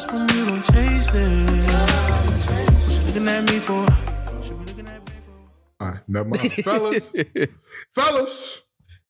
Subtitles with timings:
[0.00, 1.64] lost when you don't chase it.
[1.64, 3.84] What you looking at me for?
[3.84, 5.84] What you looking at me for?
[5.84, 6.52] All right, never mind.
[6.52, 7.10] fellas,
[7.90, 8.62] fellas,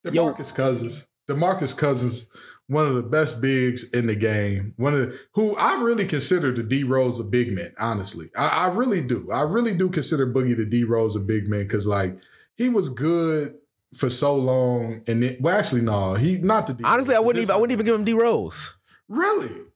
[0.04, 1.08] DeMarcus Cousins.
[1.29, 2.29] DeMarcus Cousins,
[2.66, 4.74] one of the best bigs in the game.
[4.76, 8.31] One of the, who I really consider the D Rose a big man, honestly.
[8.37, 9.29] I, I really do.
[9.31, 12.19] I really do consider Boogie the D Rose a big man because like
[12.57, 13.54] he was good
[13.95, 17.43] for so long and it, well actually no, he not the D Honestly, I wouldn't
[17.43, 18.75] even I wouldn't even give him D Rose.
[19.09, 19.70] Really?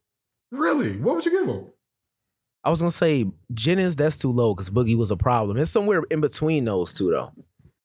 [0.55, 0.99] Really?
[1.01, 1.67] What would you give him?
[2.63, 5.57] I was gonna say Jennings, that's too low because Boogie was a problem.
[5.59, 7.33] It's somewhere in between those two though.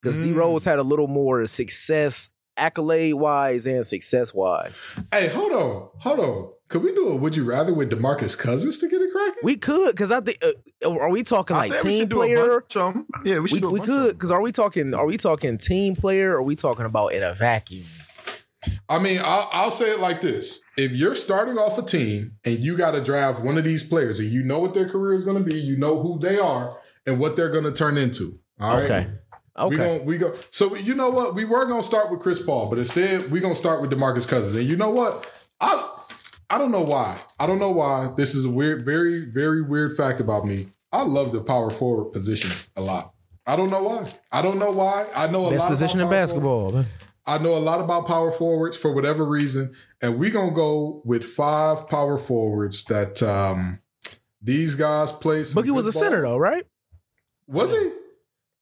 [0.02, 0.36] Because D Mm.
[0.38, 4.88] Rose had a little more success, accolade wise and success wise.
[5.12, 5.90] Hey, hold on.
[6.00, 6.50] Hold on.
[6.70, 9.40] Could we do a would you rather with DeMarcus Cousins to get it cracking?
[9.44, 10.38] We could, because I think
[10.86, 12.59] uh, are we talking I like we team do a player?
[12.62, 13.08] bunch of 'em.
[13.26, 15.17] Yeah, we We, should do a we bunch of because are we talking are we
[15.17, 17.86] talking team player or are we talking about in a vacuum?
[18.90, 22.59] I mean, I'll, I'll say it like this: If you're starting off a team and
[22.59, 25.26] you got to draft one of these players, and you know what their career is
[25.26, 28.39] going to be, you know who they are and what they're going to turn into.
[28.59, 28.84] All right.
[28.92, 29.08] Okay.
[29.58, 29.69] Okay.
[29.69, 30.34] We going we go.
[30.52, 31.36] So you know what?
[31.36, 34.56] We were gonna start with Chris Paul, but instead we're gonna start with Demarcus Cousins.
[34.56, 35.30] And you know what?
[35.59, 35.97] I
[36.50, 37.19] I don't know why.
[37.39, 38.14] I don't know why.
[38.16, 40.67] This is a weird, very, very weird fact about me.
[40.91, 43.14] I love the power forward position a lot.
[43.45, 44.08] I don't know why.
[44.31, 45.08] I don't know why.
[45.16, 46.69] I know a Best lot position in basketball.
[46.72, 46.86] forward.
[47.25, 47.36] Basketball.
[47.36, 51.23] I know a lot about power forwards for whatever reason, and we're gonna go with
[51.23, 53.80] five power forwards that um
[54.42, 55.44] these guys play.
[55.44, 56.66] some Boogie was a good center though, right?
[57.47, 57.92] Was he?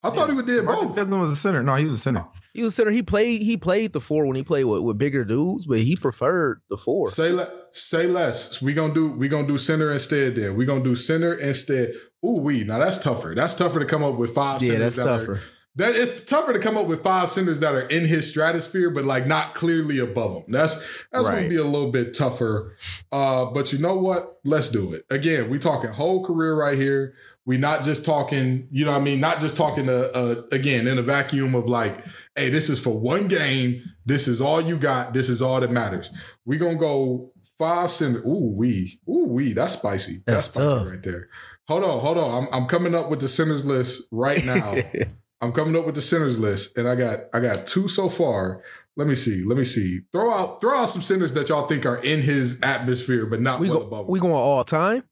[0.03, 0.95] I thought he would did Marcus both.
[0.95, 1.61] Cousins was a center.
[1.63, 2.25] No, he was a center.
[2.53, 2.91] He was center.
[2.91, 3.41] He played.
[3.41, 6.77] He played the four when he played with, with bigger dudes, but he preferred the
[6.77, 7.11] four.
[7.11, 8.61] Say le- say less.
[8.61, 10.35] We gonna do we gonna do center instead.
[10.35, 11.89] Then we gonna do center instead.
[12.25, 13.35] Ooh, we now that's tougher.
[13.35, 14.61] That's tougher to come up with five.
[14.63, 15.41] yeah, centers that's that are- tougher.
[15.77, 19.05] That it's tougher to come up with five centers that are in his stratosphere, but
[19.05, 20.43] like not clearly above him.
[20.49, 20.75] That's
[21.11, 21.35] that's Right.
[21.37, 22.75] gonna be a little bit tougher.
[23.11, 24.39] Uh, but you know what?
[24.43, 25.05] Let's do it.
[25.09, 27.13] Again, we talking whole career right here.
[27.45, 29.21] We not just talking, you know what I mean?
[29.21, 32.03] Not just talking uh, uh, again in a vacuum of like,
[32.35, 33.81] hey, this is for one game.
[34.05, 35.13] This is all you got.
[35.13, 36.09] This is all that matters.
[36.43, 38.19] We gonna go five center.
[38.19, 38.99] Ooh, we.
[39.07, 39.53] Ooh, we.
[39.53, 40.23] That's spicy.
[40.25, 40.87] That's, That's spicy tough.
[40.89, 41.29] right there.
[41.69, 42.43] Hold on, hold on.
[42.43, 44.75] I'm, I'm coming up with the centers list right now.
[45.39, 48.63] I'm coming up with the centers list, and I got I got two so far.
[48.95, 49.43] Let me see.
[49.43, 50.01] Let me see.
[50.11, 53.59] Throw out throw out some centers that y'all think are in his atmosphere, but not
[53.59, 53.85] we well go.
[53.85, 55.03] above We going all time.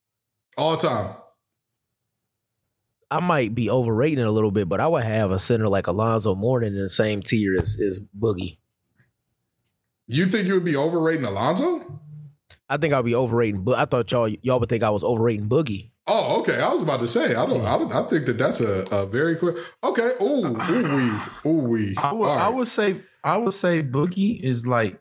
[0.57, 1.15] all time.
[3.11, 5.85] I might be overrating it a little bit, but I would have a center like
[5.85, 8.57] Alonzo Mourning in the same tier as, as Boogie.
[10.07, 12.01] You think you would be overrating Alonzo?
[12.67, 15.47] I think I'd be overrating, but I thought y'all y'all would think I was overrating
[15.47, 15.91] Boogie.
[16.07, 16.59] Oh, okay.
[16.61, 17.33] I was about to say.
[17.33, 17.65] I don't.
[17.65, 19.57] I, don't, I think that that's a, a very clear.
[19.83, 20.11] Okay.
[20.21, 21.95] Ooh, ooh, we, ooh, we.
[21.97, 24.99] I would, All I would say I would say Boogie is like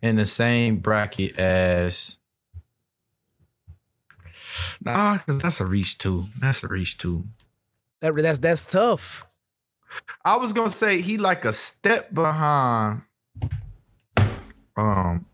[0.00, 2.18] in the same bracket as
[4.84, 6.26] Nah, because that's a reach too.
[6.40, 7.24] That's a reach too.
[8.00, 9.26] That, that's that's tough.
[10.24, 13.02] I was gonna say he like a step behind.
[14.76, 15.26] Um,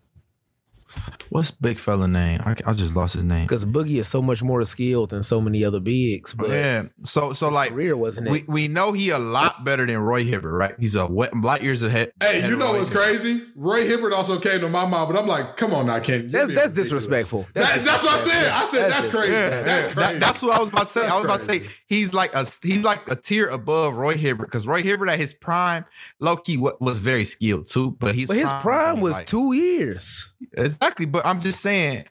[1.31, 2.41] what's big fella name?
[2.45, 3.45] I, I just lost his name.
[3.47, 6.35] Because Boogie is so much more skilled than so many other bigs.
[6.35, 8.49] But yeah, so so his like career wasn't we it?
[8.49, 10.75] we know he a lot better than Roy Hibbert, right?
[10.79, 12.13] He's a wet, light years ahead.
[12.21, 13.03] Hey, ahead you know what's Hibbert.
[13.05, 13.43] crazy?
[13.57, 16.23] Roy Hibbert also came to my mind, but I'm like, come on now, Ken.
[16.23, 16.75] You're That's being that's ridiculous.
[16.89, 17.47] disrespectful.
[17.55, 18.53] That- that's what I said.
[18.53, 19.33] I said that's, That's crazy.
[19.33, 20.13] Yeah, that's crazy.
[20.13, 21.07] That- that's what I was about to say.
[21.07, 24.47] I was about to say he's like a he's like a tier above Roy Hibbert
[24.49, 25.85] because Roy Hibbert at his prime,
[26.21, 27.93] low key what was very skilled too.
[27.93, 30.31] But his But his prime was like- two years.
[30.53, 31.07] exactly.
[31.07, 32.05] But I'm just saying,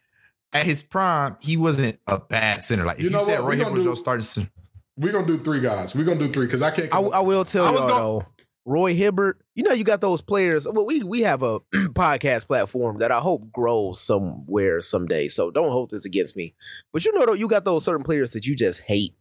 [0.54, 2.86] at his prime, he wasn't a bad center.
[2.86, 3.50] Like if You you, know said what?
[3.50, 4.50] Roy Hibbert was do- your starting center,
[4.98, 5.94] We're gonna do three guys.
[5.96, 6.94] We're gonna do three because I can't.
[6.94, 8.26] I, I will tell I y'all gonna- though.
[8.70, 10.68] Roy Hibbert, you know, you got those players.
[10.68, 15.30] Well, we we have a podcast platform that I hope grows somewhere someday.
[15.30, 16.54] So don't hold this against me.
[16.92, 19.14] But you know, though, you got those certain players that you just hate.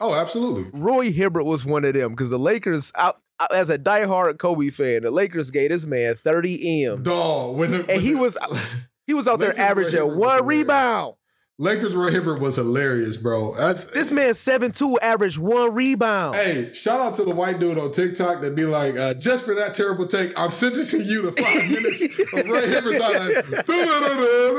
[0.00, 0.66] oh, absolutely.
[0.78, 3.12] Roy Hibbert was one of them because the Lakers, I, I-
[3.52, 7.56] as a diehard Kobe fan, the Lakers gave this man thirty m's, Dog.
[7.56, 8.36] When the, when and he the- was
[9.06, 11.14] he was out there Lakers Roy averaging one rebound.
[11.56, 13.54] Lakers Roy Hibbert was hilarious, bro.
[13.54, 16.34] That's This man seven two averaged one rebound.
[16.34, 19.54] Hey, shout out to the white dude on TikTok that be like, uh, just for
[19.54, 23.66] that terrible take, I'm sentencing you to five minutes of Roy Hibbert's highlight.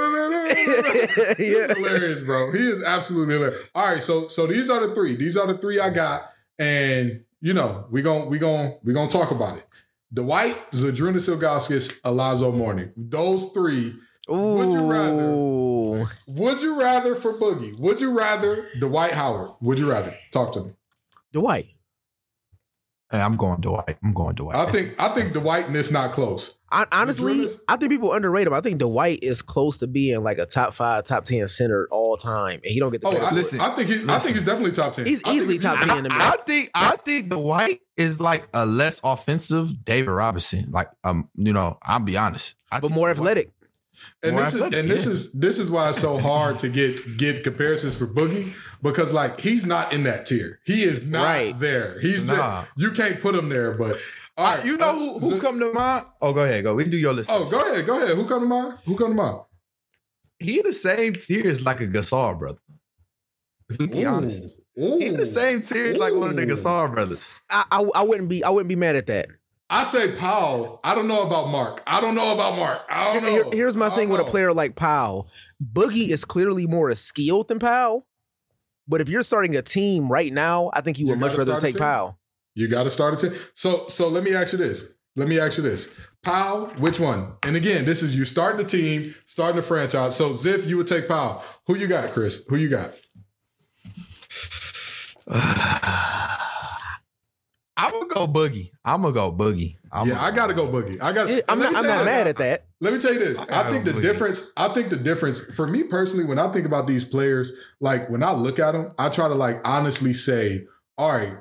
[1.38, 1.74] He's Yeah.
[1.74, 2.52] hilarious, bro.
[2.54, 3.68] He is absolutely hilarious.
[3.76, 5.18] All right, so so these are the three.
[5.18, 6.22] These are the three I got,
[6.58, 9.66] and you know we gon' we gon' we gonna talk about it.
[10.12, 12.92] Dwight, Zydrunas Ilgauskas, Alonzo Mourning.
[12.98, 13.94] Those three.
[14.28, 16.08] Would you rather?
[16.26, 17.78] Would you rather for Boogie?
[17.80, 19.52] Would you rather Dwight Howard?
[19.62, 20.12] Would you rather?
[20.32, 20.72] Talk to me.
[21.32, 21.75] Dwight.
[23.12, 23.98] Hey, I'm going Dwight.
[24.04, 24.56] I'm going Dwight.
[24.56, 26.56] I think I think Dwight and it's not close.
[26.72, 28.54] I, honestly, I think people underrate him.
[28.54, 32.18] I think Dwight is close to being like a top five, top ten center all
[32.18, 33.32] time, and he don't get the Oh, credit.
[33.32, 35.06] I, Listen, I think he, I think he's definitely top ten.
[35.06, 36.16] He's easily top you- 10 to me.
[36.20, 40.72] I think I think Dwight is like a less offensive David Robinson.
[40.72, 42.56] Like um, you know, I'll be honest.
[42.72, 43.52] I but more Dwight- athletic.
[44.24, 45.12] And More this is and this yeah.
[45.12, 49.40] is this is why it's so hard to get get comparisons for Boogie because like
[49.40, 50.60] he's not in that tier.
[50.66, 51.60] He is not Right.
[51.60, 52.00] there.
[52.00, 52.66] He's Nah.
[52.78, 53.72] you can't put him there.
[53.72, 53.98] But
[54.38, 56.06] all right, You know uh, who who Z- come to mind?
[56.22, 56.76] Oh, go ahead, go.
[56.76, 57.30] We can do your list.
[57.32, 58.16] Oh, go ahead, go ahead.
[58.18, 58.78] Who come to mind?
[58.86, 59.40] Who come to mind?
[60.40, 62.60] he in the same tier as like a Gasol brother.
[63.70, 64.08] If we be Ooh.
[64.08, 64.44] honest,
[64.80, 65.00] Ooh.
[65.00, 66.48] he the same tier as like one of the Ooh.
[66.48, 67.40] Gasol brothers.
[67.50, 69.30] I, I I wouldn't be I wouldn't be mad at that.
[69.70, 70.80] I say Pau.
[70.84, 71.82] I don't know about Marc.
[71.88, 72.82] I don't know about Marc.
[72.90, 73.32] I don't know.
[73.32, 75.26] Here- here's my thing don't with a player like Pau.
[75.64, 78.06] Boogie is clearly more skilled than Pau.
[78.88, 81.60] But if you're starting a team right now, I think you You would much rather
[81.60, 81.78] take.
[81.78, 82.18] Pau.
[82.54, 83.40] You got to start a team.
[83.56, 84.86] So so let me ask you this.
[85.16, 85.90] Let me ask you this.
[86.22, 87.34] Pau, which one?
[87.44, 90.16] And again, this is you starting the team, starting the franchise.
[90.16, 91.44] So Ziff, you would take Pau.
[91.68, 92.42] Who you got, Chris?
[92.48, 92.92] Who you got?
[97.78, 98.72] I'm gonna go boogie.
[98.84, 99.78] I'm gonna go boogie.
[99.96, 101.02] I'm yeah, I got to go Boogie.
[101.02, 101.30] I got.
[101.30, 102.66] Yeah, I'm not, I'm not mad at that.
[102.82, 103.40] Let me tell you this.
[103.50, 104.02] I I think the Boogie.
[104.02, 104.52] difference.
[104.58, 108.22] I think the difference for me personally, when I think about these players, like when
[108.22, 110.66] I look at them, I try to like honestly say,
[110.98, 111.38] all right,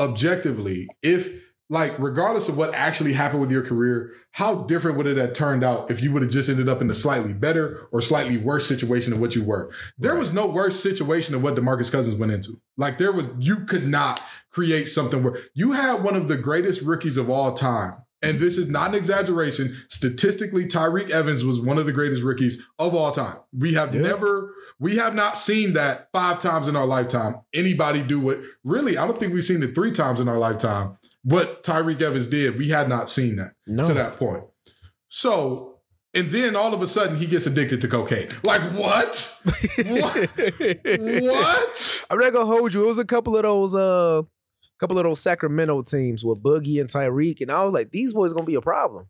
[0.00, 1.28] objectively, if
[1.70, 5.62] like regardless of what actually happened with your career, how different would it have turned
[5.62, 8.66] out if you would have just ended up in a slightly better or slightly worse
[8.66, 9.70] situation than what you were?
[9.98, 12.58] There was no worse situation than what DeMarcus Cousins went into.
[12.78, 14.18] Like there was, you could not
[14.50, 17.94] create something where you had one of the greatest rookies of all time.
[18.20, 19.76] And this is not an exaggeration.
[19.90, 23.36] Statistically, Tyreke Evans was one of the greatest rookies of all time.
[23.56, 24.00] We have Yeah.
[24.02, 27.36] never, we have not seen that five times in our lifetime.
[27.54, 28.40] Anybody do what?
[28.64, 30.96] Really, I don't think we've seen it three times in our lifetime.
[31.22, 33.86] What Tyreke Evans did, we had not seen that No.
[33.86, 34.42] to that point.
[35.08, 35.76] So,
[36.14, 38.28] and then all of a sudden he gets addicted to cocaine.
[38.42, 39.38] Like what?
[39.76, 40.30] what?
[40.36, 42.04] what?
[42.10, 42.82] I'm not gonna hold you.
[42.84, 44.22] It was a couple of those uh
[44.78, 48.32] couple of those Sacramento teams with Boogie and Tyreke, and I was like, these boys
[48.32, 49.06] gonna be a problem.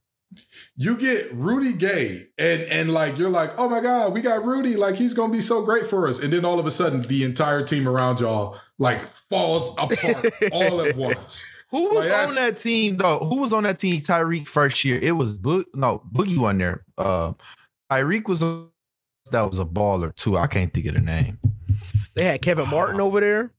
[0.77, 4.77] You get Rudy Gay, and and like you're like, oh my god, we got Rudy,
[4.77, 6.19] like he's gonna be so great for us.
[6.19, 10.83] And then all of a sudden, the entire team around y'all like falls apart all
[10.83, 11.45] at once.
[11.71, 13.19] Who was Like, on that team though?
[13.19, 14.01] Who was on that team?
[14.01, 14.99] Tyreke first year.
[15.01, 15.65] It was Boog.
[15.75, 16.85] No, Boogie wasn't there.
[16.97, 17.33] Uh,
[17.91, 18.67] Tyreke was a,
[19.31, 20.37] that was a baller too.
[20.37, 21.39] I can't think of the name.
[22.15, 23.53] They had Kevin Martin over there.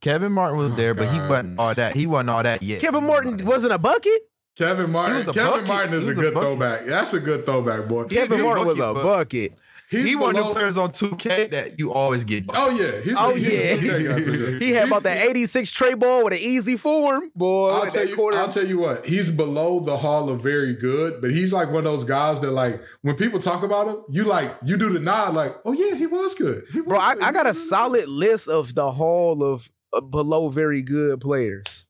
[0.00, 1.94] Kevin Martin was Oh, there, but he wasn't all that.
[1.94, 2.80] He wasn't all that yet.
[2.80, 4.22] Kevin Martin wasn't a bucket.
[4.56, 5.42] Kevin Martin, He was a bucket.
[5.42, 5.68] Kevin bucket.
[5.68, 6.48] Martin is a was a good bucket.
[6.48, 6.84] throwback.
[6.86, 8.04] That's a good throwback, boy.
[8.04, 9.52] Kevin he Martin was a bucket.
[9.90, 12.44] He's he one of the players on 2K that you always get.
[12.50, 13.76] Oh yeah, he's Oh, he's a yeah.
[13.76, 14.58] good guy for sure.
[14.60, 17.32] He had about He's- that 86 tray ball with an easy form.
[17.34, 18.30] Boy, I'll tell you.
[18.34, 19.04] I'll tell you what.
[19.04, 22.52] He's below the hall of very good, but he's like one of those guys that
[22.52, 25.96] like when people talk about him, you like you do the nod like, oh yeah,
[25.96, 26.62] he was good.
[26.72, 27.24] He was Bro, I, good.
[27.24, 29.68] I He got a solid list of the hall of
[30.10, 31.86] below very good players.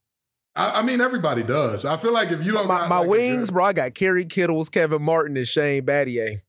[0.57, 1.85] I, I mean, everybody does.
[1.85, 4.25] I feel like if you don't, My, my like, wings, good- bro, I got Kerry
[4.25, 6.43] Kittles, Kevin Martin, and Shane Battier.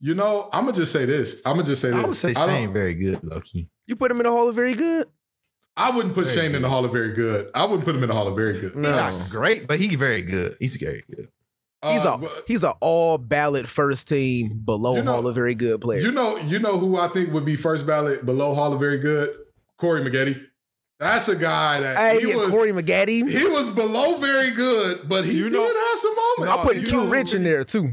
[0.00, 1.40] You know, I'm gonna just say this.
[1.44, 2.02] I'm gonna just say this.
[2.02, 3.68] I would say don't- Shane very good, Loki.
[3.86, 5.08] You put him in the hall of very good?
[5.76, 7.50] I wouldn't put Very Shane in the Hall of Very Good.
[7.54, 8.76] I wouldn't put him in the Hall of Very Good.
[8.76, 8.90] No.
[8.90, 10.54] Not great, but he's very good.
[10.60, 11.28] He's very good.
[11.82, 15.34] He's Uh, a but- he's an all ballot first team below You know- hall of
[15.34, 16.00] very good player.
[16.00, 18.98] You know, you know who I think would be first ballot below Hall of Very
[18.98, 19.34] Good?
[19.78, 20.44] Corey McGetty.
[21.02, 22.50] That's a guy that hey, he yeah, was.
[22.50, 23.28] Corey McGaddy.
[23.28, 26.54] he was below very good, but he You did know- have some moments.
[26.54, 27.92] I'm putting Q know- Rich in there too.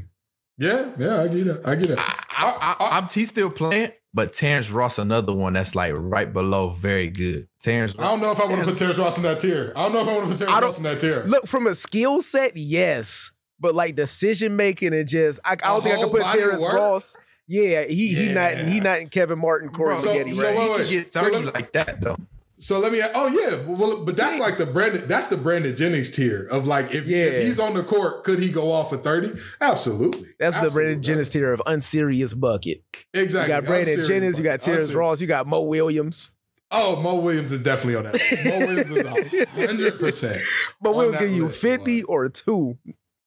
[0.59, 1.61] Yeah, yeah, I get it.
[1.65, 1.97] I get it.
[1.99, 5.73] I, I, I, uh, uh, I'm he's still playing, but Terrence Ross, another one that's
[5.73, 7.47] like right below very good.
[7.63, 7.95] Terrence.
[7.97, 9.71] I don't know if I want to put Terrence Ross in that tier.
[9.75, 11.23] I don't know if I want to put Terrence Ross in that tier.
[11.25, 15.79] Look, from a skill set, yes, but like decision making and just, I, I don't
[15.79, 16.73] A think I can put Terrence work?
[16.73, 17.17] Ross.
[17.47, 20.55] Yeah, he he not he not in Kevin Martin, Corey Bro, so- McGetty, so right?
[20.57, 20.77] wait, he wait.
[20.77, 22.17] can get So 30 let me- like that though.
[22.61, 23.01] So let me.
[23.15, 25.07] Oh yeah, well, but that's like the Brandon.
[25.07, 27.17] That's the Brandon Jennings tier of like if, Yeah.
[27.25, 29.39] if he's on the court, could he go off for thirty?
[29.61, 30.29] Absolutely.
[30.39, 32.83] That's the Brandon Jennings tier of unserious bucket.
[33.13, 33.53] Exactly.
[33.53, 34.61] You got Brandon Jennings, you got.
[34.61, 34.91] Terrence.
[34.91, 36.31] Ross, you got Mo Williams.
[36.71, 38.13] Oh, Mo Williams is definitely on that.
[38.45, 40.41] Mo Williams is hundred percent.
[40.83, 42.05] Mo On Williams give you 50 boy.
[42.07, 42.77] or two.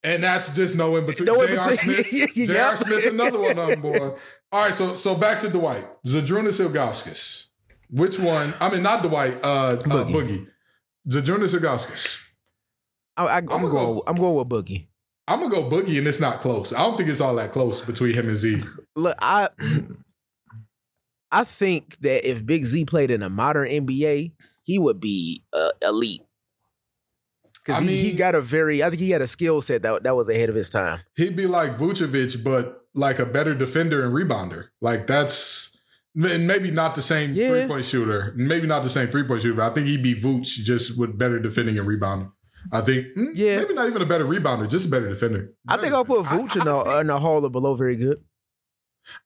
[0.04, 1.26] And that's just no in between.
[1.26, 1.70] No in J.R.
[1.70, 2.04] between.
[2.04, 2.34] Smith.
[2.34, 2.76] J.R.
[2.76, 4.16] Smith, another one of them, boy.
[4.52, 5.84] All right, so so back to Dwight.
[6.06, 7.46] Zydrunas Ilgauskas.
[7.92, 8.54] Which one?
[8.60, 9.38] I mean, not Dwight.
[9.44, 10.10] Uh, uh Boogie.
[10.10, 10.46] Boogie.
[11.08, 12.18] Zydrunas Ilgauskas.
[13.16, 13.94] I, I, I'm, gonna going.
[13.94, 14.88] go- I'm going with Boogie.
[15.28, 16.72] I'm gonna go Boogie, and it's not close.
[16.72, 18.62] I don't think it's all that close between him and Z.
[18.96, 19.48] Look, I
[21.30, 24.32] I think that if Big Z played in a modern NBA,
[24.62, 26.22] he would be uh, elite.
[27.64, 28.82] because I he, he got a very.
[28.82, 31.00] I think he had a skill set that that was ahead of his time.
[31.16, 34.68] He'd be like Vucevic, but like a better defender and rebounder.
[34.80, 35.71] Like that's
[36.14, 37.50] and maybe not the same Yeah.
[37.50, 38.32] three point shooter.
[38.36, 41.16] Maybe not the same three point shooter, but I think he'd be Vooch just with
[41.16, 42.30] better defending and rebounding.
[42.70, 43.58] I think, mm, Yeah.
[43.58, 45.50] maybe not even a better rebounder, just a better defender.
[45.66, 48.18] I think I'll put Vooch in a in a hall of below very good.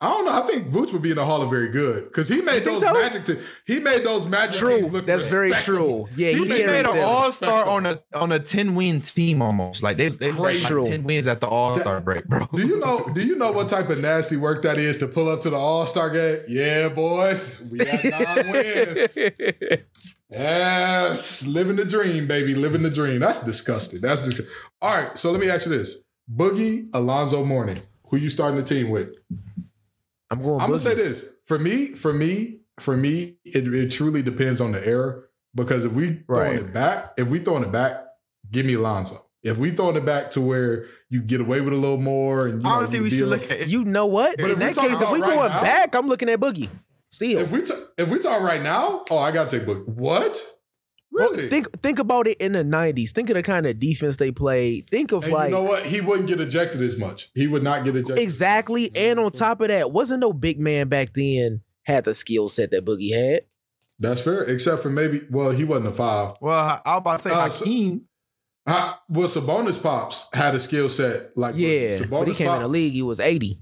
[0.01, 0.33] I don't know.
[0.33, 2.81] I think Vooch would be in the Hall of Very Good because he made those
[2.81, 2.93] so?
[2.93, 3.25] magic.
[3.27, 4.59] To, he made those magic.
[4.59, 6.09] True, look that's very true.
[6.17, 9.43] Yeah, he, He He made an all star on a on a ten win team
[9.43, 9.83] almost.
[9.83, 12.47] Like they they was like, ten wins at the all star break, bro.
[12.53, 13.09] Do you know?
[13.15, 15.57] Do you know what type of nasty work that is to pull up to the
[15.57, 16.41] All Star game?
[16.49, 19.17] Yeah, boys, we had nine wins.
[20.31, 23.21] Yes, living the dream, baby, living the dream.
[23.21, 24.01] That's disgusting.
[24.01, 24.53] That's disgusting.
[24.83, 25.99] All right, so let me ask you this:
[26.33, 29.17] Boogie, Alonzo Mourning, who you starting the team with?
[30.31, 30.61] I'm going.
[30.61, 33.37] I'm gonna say this for me, for me, for me.
[33.45, 35.23] It, it truly depends on the era
[35.55, 36.57] because if we throwing Right.
[36.57, 38.05] it back, if we throwing it back,
[38.51, 39.23] give me Alonzo.
[39.43, 42.63] If we throwing it back to where you get away with a little more, and
[42.63, 43.69] you I don't think you we should look at it.
[43.69, 44.37] You know what?
[44.39, 46.69] But in that case, if we right going now- back, I'm looking at Boogie.
[47.09, 49.87] Still, If we ta- if we talk right now, oh, I gotta take Boogie.
[49.87, 50.43] What?
[51.17, 51.49] Well, Really?
[51.49, 53.11] think think about it in the '90s.
[53.13, 54.89] Think of the kind of defense they played.
[54.91, 55.87] Think of and like you know what?
[55.87, 57.31] He wouldn't get ejected as much.
[57.35, 58.19] He would not get ejected.
[58.19, 58.91] exactly.
[58.95, 62.71] And on top of that, wasn't no big man back then had the skill set
[62.73, 63.43] that Boogie had.
[63.99, 64.43] That's fair.
[64.43, 66.35] Except for maybe, well, he wasn't a five.
[66.41, 68.03] Well, I I was about to say Uh, so- Hakeem.
[68.69, 72.57] Ha- well, Sabonis pops had a skill set like Yeah, Sabonis but he came Pop-
[72.57, 72.93] in the league.
[72.93, 73.59] He was 80.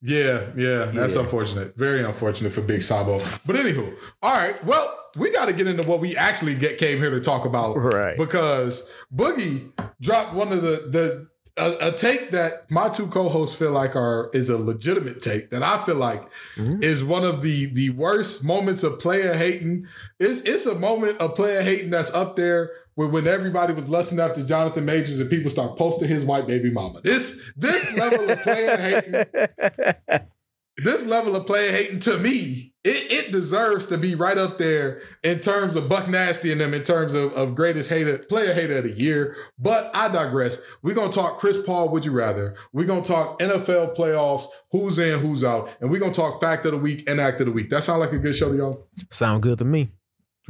[0.00, 1.20] Yeah, yeah, that's Yeah.
[1.22, 1.76] unfortunate.
[1.76, 3.20] Very unfortunate for Big Sabo.
[3.44, 4.62] But anywho, all right.
[4.64, 7.74] Well, we got to get into what we actually get came here to talk about,
[7.74, 8.16] Right.
[8.16, 11.28] Because Boogie dropped one of the the
[11.60, 15.64] a, a take that my two co-hosts feel like are is a legitimate take that
[15.64, 16.22] I feel like
[16.56, 16.84] Mhm.
[16.84, 19.88] is one of the the worst moments of player hating.
[20.20, 24.18] It's it's a moment of player hating that's up there with when everybody was lusting
[24.18, 27.00] after Jonathan Majors and people start posting his white baby mama.
[27.00, 29.12] This this level of player hating
[30.78, 35.00] this level of player hating to me, it, it deserves to be right up there
[35.22, 38.78] in terms of Buck Nasty and them in terms of, of greatest hater, player hater
[38.78, 39.36] of the year.
[39.60, 40.60] But I digress.
[40.82, 42.56] We're gonna talk Chris Paul, would you rather?
[42.72, 46.72] We're gonna talk NFL playoffs, who's in, who's out, and we're gonna talk fact of
[46.72, 47.70] the week and act of the week.
[47.70, 48.88] That sound like a good show to y'all?
[49.08, 49.88] Sound good to me.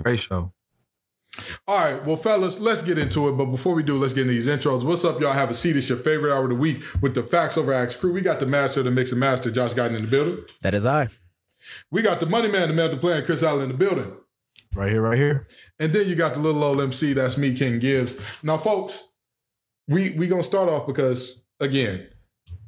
[0.03, 0.55] Great show.
[1.67, 3.33] All right, well, fellas, let's get into it.
[3.33, 4.83] But before we do, let's get into these intros.
[4.83, 5.33] What's up, y'all?
[5.33, 5.77] Have a seat.
[5.77, 8.13] It's your favorite hour of the week with the Facts Over Acts crew.
[8.13, 10.45] We got the master of the mix and master, Josh Guyton in the building.
[10.63, 11.09] That is I.
[11.91, 14.13] We got the money man, the man, the plan, Chris Allen in the building.
[14.75, 15.47] Right here, right here.
[15.79, 18.15] And then you got the little old MC, that's me, King Gibbs.
[18.43, 19.05] Now, folks,
[19.87, 22.09] we we gonna start off because again,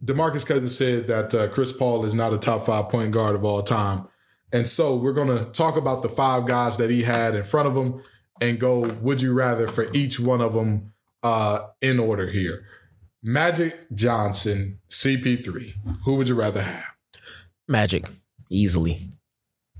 [0.05, 3.45] Demarcus Cousins said that uh, Chris Paul is not a top five point guard of
[3.45, 4.09] all time,
[4.52, 7.76] and so we're gonna talk about the five guys that he had in front of
[7.76, 8.02] him
[8.40, 10.92] and go would you rather for each one of them
[11.23, 12.64] uh, in order here.
[13.23, 15.75] Magic Johnson, CP3.
[16.04, 16.94] Who would you rather have?
[17.68, 18.06] Magic.
[18.49, 19.12] Easily.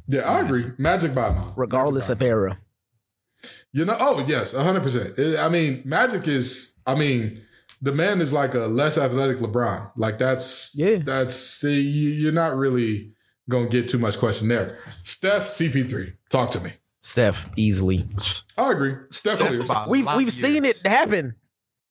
[0.06, 0.72] Yeah, I agree.
[0.78, 1.52] Magic by mine.
[1.56, 2.58] Regardless of era.
[3.72, 5.18] You know, oh yes, hundred percent.
[5.38, 6.74] I mean, Magic is.
[6.86, 7.40] I mean,
[7.80, 9.92] the man is like a less athletic LeBron.
[9.96, 10.96] Like that's Yeah.
[10.96, 13.12] That's you're not really
[13.48, 14.78] gonna get too much question there.
[15.04, 16.72] Steph, CP3, talk to me.
[17.00, 17.49] Steph.
[17.57, 18.07] Easily.
[18.59, 18.95] I agree.
[19.11, 19.71] Steph, That's clears.
[19.71, 20.80] about We've we've seen years.
[20.83, 21.35] it happen.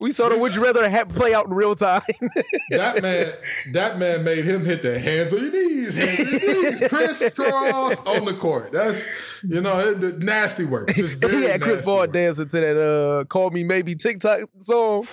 [0.01, 2.01] We saw the would you rather have play out in real time.
[2.70, 3.34] that man.
[3.74, 8.00] That man made him hit the hands on your knees, hands on your knees, crisscross
[8.06, 8.72] on the court.
[8.72, 9.04] That's
[9.44, 10.94] you know it, the nasty work.
[10.94, 12.13] Just very he had Chris nasty Paul work.
[12.13, 15.06] dancing to that uh call me maybe TikTok song.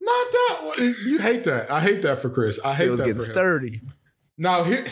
[0.00, 0.94] Not that one.
[1.06, 1.70] You hate that.
[1.70, 2.58] I hate that for Chris.
[2.64, 3.32] I hate It was that getting for him.
[3.34, 3.80] sturdy.
[4.36, 4.84] Now here,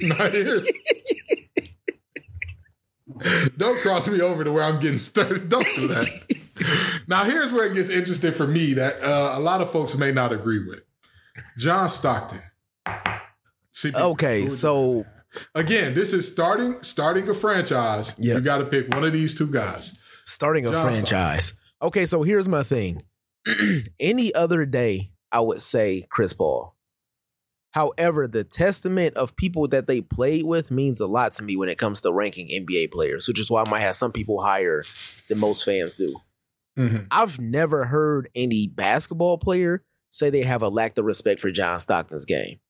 [0.00, 0.68] now here's.
[3.56, 5.48] Don't cross me over to where I'm getting started.
[5.48, 7.04] Don't do that.
[7.08, 10.12] now here's where it gets interesting for me that uh, a lot of folks may
[10.12, 10.82] not agree with.
[11.58, 12.40] John Stockton.
[13.74, 13.94] CP3.
[13.94, 15.04] Okay, so
[15.54, 18.14] again, this is starting starting a franchise.
[18.18, 18.34] Yeah.
[18.34, 19.96] You got to pick one of these two guys.
[20.24, 21.54] starting a John franchise.
[21.82, 23.02] Okay, so here's my thing.
[24.00, 26.73] Any other day, I would say Chris Paul.
[27.74, 31.68] However, the testament of people that they played with means a lot to me when
[31.68, 34.84] it comes to ranking NBA players, which is why I might have some people higher
[35.28, 36.20] than most fans do.
[36.78, 37.08] Mhm.
[37.10, 41.80] I've never heard any basketball player say they have a lack of respect for John
[41.80, 42.60] Stockton's game.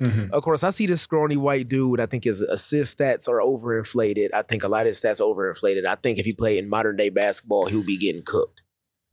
[0.00, 0.30] Mhm.
[0.30, 2.00] Of course, I see this scrawny white dude.
[2.00, 4.30] I think his assist stats are overinflated.
[4.34, 5.86] I think a lot of his stats are overinflated.
[5.86, 8.62] I think if he played in modern day basketball, he would be getting cooked.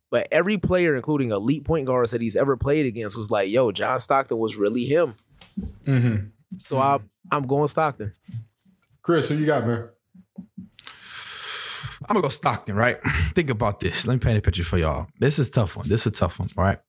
[0.10, 3.72] But every player, including elite point guards that he's ever played against, was like, "Yo,
[3.72, 5.16] John Stockton was really him."
[5.86, 6.32] Mhm.
[6.58, 7.00] So I,
[7.32, 8.14] I'm going Stockton.
[9.02, 9.90] Chris, who you got, man?
[12.08, 12.98] I'm gonna go Stockton, right?
[13.34, 14.06] Think about this.
[14.06, 15.08] Let me paint a picture for y'all.
[15.20, 15.88] This is a tough one.
[15.88, 16.80] This is a tough one, all right?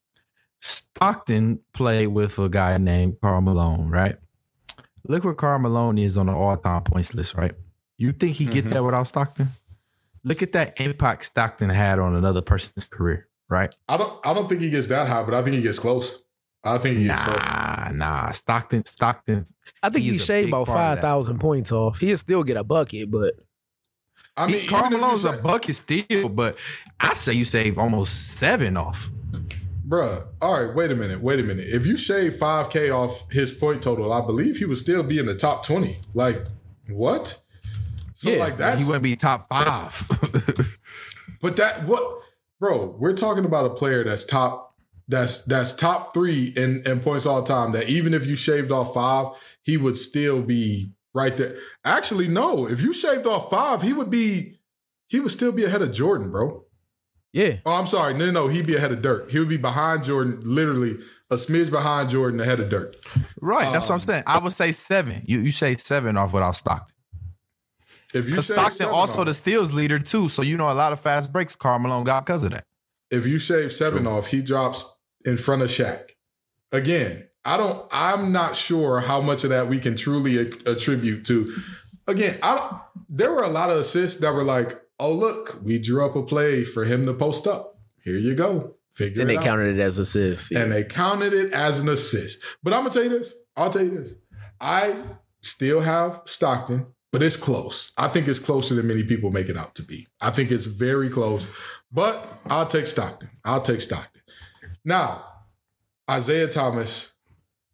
[0.61, 4.17] Stockton played with a guy named Karl Malone, right?
[5.07, 7.53] Look where Karl Malone is on the all-time points list, right?
[7.99, 8.71] You think he get Mhm.
[8.73, 9.51] that without Stockton?
[10.25, 13.73] Look at that impact Stockton had on another person's career, right?
[13.89, 16.21] I don't I don't think he gets that high, but I think he gets close.
[16.67, 17.39] I think he gets close.
[17.39, 18.31] Nah, nah.
[18.33, 19.45] Stockton, Stockton.
[19.83, 21.03] I think He's he shaved about part of five that.
[21.03, 21.99] thousand points off.
[21.99, 23.35] He'll still get a bucket, but
[24.37, 26.59] I mean, Karl even if Malone's a bucket steal, but
[27.01, 29.11] I say you save almost seven off.
[29.89, 31.67] Bruh, all right, wait a minute, wait a minute.
[31.69, 35.27] If you shave 5K off his point total, I believe he would still be in
[35.27, 36.01] the top 20.
[36.13, 36.43] Like,
[36.91, 37.41] what?
[38.17, 38.83] So, Yeah, like, that's.
[38.83, 40.09] he wouldn't be top five.
[41.41, 42.25] but that, what?
[42.59, 44.66] Bro, we're talking about a player that's top.
[45.09, 47.73] That's that's top three in, in points all time.
[47.73, 49.29] That even if you shaved off five,
[49.63, 51.57] he would still be right there.
[51.85, 52.67] Actually, no.
[52.69, 54.59] If you shaved off five, he would be
[55.09, 56.65] he would still be ahead of Jordan, bro.
[57.33, 58.15] yeah, Oh, I'm sorry.
[58.15, 58.49] No, no, no.
[58.49, 59.31] He'd be ahead of Dirk.
[59.31, 60.97] He would be behind Jordan, literally
[61.31, 62.95] a smidge behind Jordan, ahead of Dirk.
[63.41, 64.23] right, that's what I'm Um, saying.
[64.27, 65.23] I would say seven.
[65.27, 66.97] You you say seven off without Stockton.
[68.13, 70.99] If you Stockton also off, the steals leader too, so you know a lot of
[71.01, 72.65] fast breaks Karl Malone got because of that.
[73.11, 74.96] if you shave seven off, he drops
[75.27, 76.11] in front of Shaq.
[76.73, 77.87] Again, I don't.
[77.91, 81.55] I'm not sure how much of that we can truly attribute to.
[82.07, 82.77] Again, I don't.
[83.09, 86.23] There were a lot of assists that were like, "Oh, look, we drew up a
[86.23, 87.79] play for him to post up.
[88.03, 88.75] Here you go.
[88.93, 90.51] Figure and they out." counted it as assists.
[90.51, 92.41] and they counted it as an assist.
[92.63, 93.33] But I'm gonna tell you this.
[93.57, 94.15] I'll tell you this.
[94.61, 94.97] I
[95.41, 97.93] still have Stockton, but it's close.
[97.97, 100.09] I think it's closer than many people make it out to be.
[100.21, 101.47] I think it's very close.
[101.93, 103.31] But I'll take Stockton.
[103.45, 104.16] I'll take Stockton.
[104.87, 105.25] Now,
[106.11, 107.13] Isaiah Thomas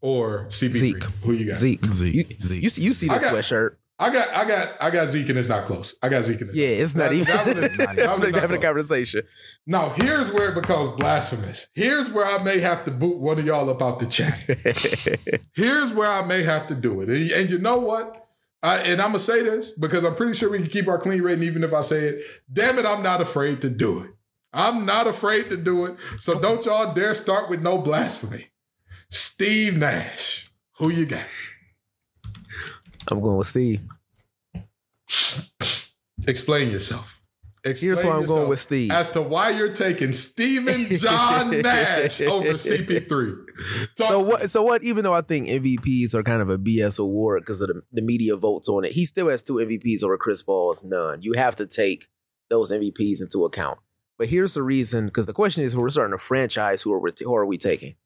[0.00, 0.72] or CP3.
[0.72, 1.02] Zeke.
[1.22, 1.54] Who you got?
[1.54, 2.62] Zeke, Zeke, you, Zeke.
[2.62, 3.76] you see, you see the sweatshirt.
[3.98, 5.94] I got I got I got Zeke and it's not close.
[6.02, 7.26] I got Zeke and it's Yeah, it's not That- even.
[7.26, 9.22] that one is- that I'm one is not not having a conversation.
[9.66, 11.68] Now, here's where it becomes blasphemous.
[11.74, 14.34] Here's where I may have to boot one of y'all up out the chat.
[15.54, 17.10] Here's where I may have to do it.
[17.10, 18.26] And, and you know what?
[18.64, 20.98] I, and I'm going to say this because I'm pretty sure we can keep our
[20.98, 22.24] clean rating even if I say it.
[22.52, 24.10] Damn it, I'm not afraid to do it.
[24.52, 25.96] I'm not afraid to do it.
[26.18, 28.48] So don't y'all dare start with no blasphemy.
[29.10, 30.50] Steve Nash.
[30.78, 31.24] Who you got?
[33.08, 33.80] I'm going with Steve.
[36.26, 37.20] Explain yourself.
[37.64, 38.90] Explain Here's why I'm going with Steve.
[38.90, 43.36] As to why you're taking Steven John Nash over CP3.
[43.96, 44.50] Talk- So what?
[44.50, 44.82] So what?
[44.82, 48.02] Even though I think MVPs are kind of a BS award because of the, the
[48.02, 51.22] media votes on it, he still has two MVPs over Chris Paul's none.
[51.22, 52.08] You have to take
[52.50, 53.78] those MVPs into account.
[54.18, 56.82] But here's the reason: because the question is, we're starting a franchise.
[56.82, 57.96] Who are we, who are we taking?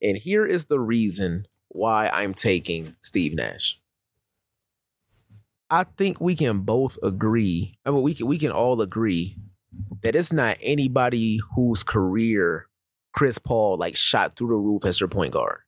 [0.00, 3.80] And here is the reason why I'm taking Steve Nash.
[5.70, 7.78] I think we can both agree.
[7.86, 9.38] I mean, we can we can all agree
[10.02, 12.68] that it's not anybody whose career
[13.12, 15.60] Chris Paul like shot through the roof as your point guard.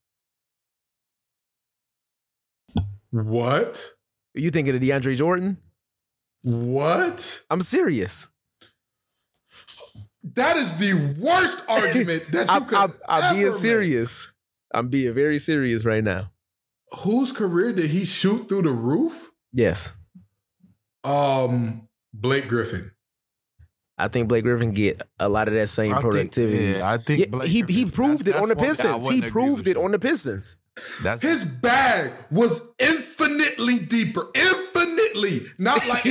[3.10, 3.92] what?
[4.36, 5.58] Are You thinking of DeAndre Jordan?
[6.42, 7.42] What?
[7.48, 8.28] I'm serious.
[10.32, 13.54] That is the worst argument that you I'm, could I'm, I'm ever being make.
[13.54, 14.28] serious.
[14.72, 16.32] I'm being very serious right now.
[17.00, 19.30] Whose career did he shoot through the roof?
[19.52, 19.92] Yes,
[21.04, 22.92] Um, Blake Griffin.
[23.96, 26.78] I think Blake Griffin get a lot of that same I think- productivity.
[26.78, 28.74] yeah, I think Yeah, Blake he Griffin- he proved it that's- on the that's one
[28.76, 29.14] thing I Pistons.
[29.24, 29.84] He proved it you.
[29.84, 30.56] on the Pistons.
[31.02, 32.62] That's His bag was
[33.24, 34.28] infinitely deeper.
[34.34, 35.42] Infinitely.
[35.58, 36.04] Not like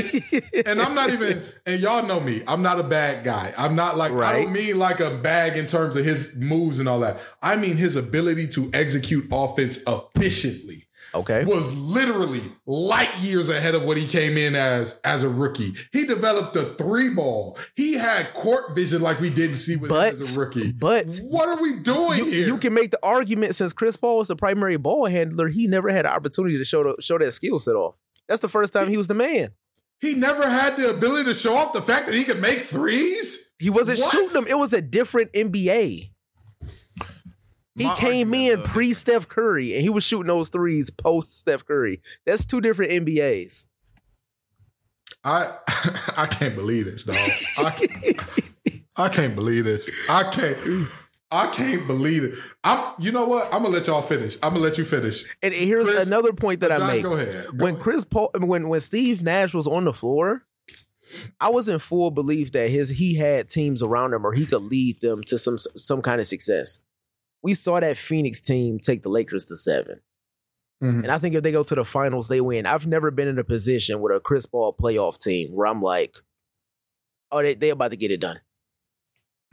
[0.65, 3.53] and I'm not even, and y'all know me, I'm not a bad guy.
[3.57, 6.87] I'm not like, I don't mean like a bag in terms of his moves and
[6.87, 7.19] all that.
[7.41, 10.82] I mean his ability to execute offense efficiently
[11.15, 11.43] okay.
[11.45, 15.73] was literally light years ahead of what he came in as as a rookie.
[15.91, 17.57] He developed a three ball.
[17.75, 20.71] He had court vision like we didn't see with But- him as a rookie.
[20.71, 22.47] but what are we doing You, here?
[22.47, 25.89] you can make the argument since Chris Paul was the primary ball handler, he never
[25.89, 27.95] had an opportunity to show the, show that skill set off.
[28.27, 29.51] That's the first time he was the man.
[29.99, 33.51] he never had the ability to show off the fact that he could make threes.
[33.59, 34.11] He wasn't What?
[34.11, 34.45] shooting them.
[34.47, 36.09] It was a different NBA.
[37.75, 41.65] He My came in pre Steph Curry and he was shooting those threes post Steph
[41.65, 42.01] Curry.
[42.25, 43.67] That's two different NBAs.
[45.23, 45.53] I
[46.17, 47.15] I can't believe this, dog.
[47.65, 49.89] I, I can't believe this.
[50.09, 50.87] I can't.
[51.31, 52.35] I can't believe it.
[52.63, 52.93] I'm.
[52.99, 53.45] You know what?
[53.45, 54.35] I'm gonna let y'all finish.
[54.43, 55.25] I'm gonna let you finish.
[55.41, 57.03] And here's Chris- another point that uh, I Josh, make.
[57.03, 57.45] go ahead.
[57.45, 57.83] Go when ahead.
[57.83, 60.43] Chris Paul, when when Steve Nash was on the floor,
[61.41, 64.61] I was in full belief that his he had teams around him or he could
[64.61, 66.79] lead them to some some kind of success.
[67.43, 69.99] We saw that Phoenix team take the Lakers to 7
[70.81, 71.03] Mhm.
[71.03, 72.65] and I think if they go to the finals, they win.
[72.65, 76.15] I've never been in a position with a Chris Paul playoff team where I'm like,
[77.31, 78.39] oh, they they about to get it done.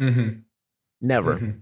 [0.00, 0.40] Mm-hmm.
[1.00, 1.36] Never.
[1.36, 1.60] Mm-hmm.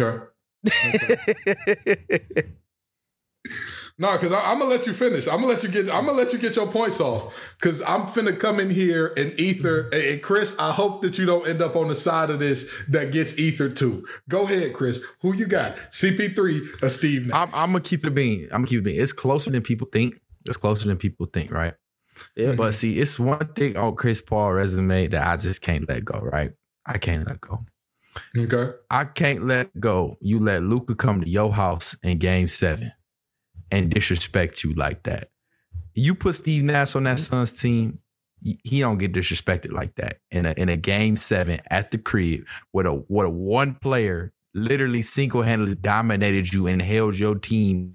[0.00, 0.18] Okay.
[3.98, 5.26] No, because I'm gonna let you finish.
[5.26, 5.90] I'm gonna let you get.
[5.90, 7.54] I'm gonna let you get your points off.
[7.58, 9.88] Because I'm finna come in here and ether.
[9.92, 13.12] And Chris, I hope that you don't end up on the side of this that
[13.12, 14.06] gets ether too.
[14.28, 15.02] Go ahead, Chris.
[15.20, 15.76] Who you got?
[15.90, 17.26] CP3 or Steve?
[17.26, 17.36] Nash?
[17.36, 18.44] I'm, I'm gonna keep it being.
[18.44, 19.00] I'm gonna keep it being.
[19.00, 20.20] It's closer than people think.
[20.46, 21.74] It's closer than people think, right?
[22.36, 22.52] Yeah.
[22.52, 26.18] But see, it's one thing on Chris Paul resume that I just can't let go,
[26.20, 26.52] right?
[26.86, 27.66] I can't let go.
[28.36, 28.72] Okay.
[28.90, 30.16] I can't let go.
[30.20, 32.92] You let Luka come to your house in game seven
[33.70, 35.30] and disrespect you like that.
[35.94, 37.36] You put Steve Nash on that mm-hmm.
[37.36, 38.00] Suns team,
[38.42, 40.18] he don't get disrespected like that.
[40.30, 44.32] In a in a game seven at the crib with a with a one player
[44.54, 47.92] literally single-handedly dominated you and held your team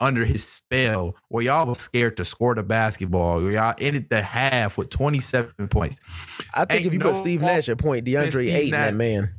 [0.00, 3.42] under his spell where y'all was scared to score the basketball.
[3.42, 6.00] Where y'all ended the half with 27 points.
[6.54, 9.34] I think Ain't if you no put Steve Nash at point, DeAndre Ayton, that man.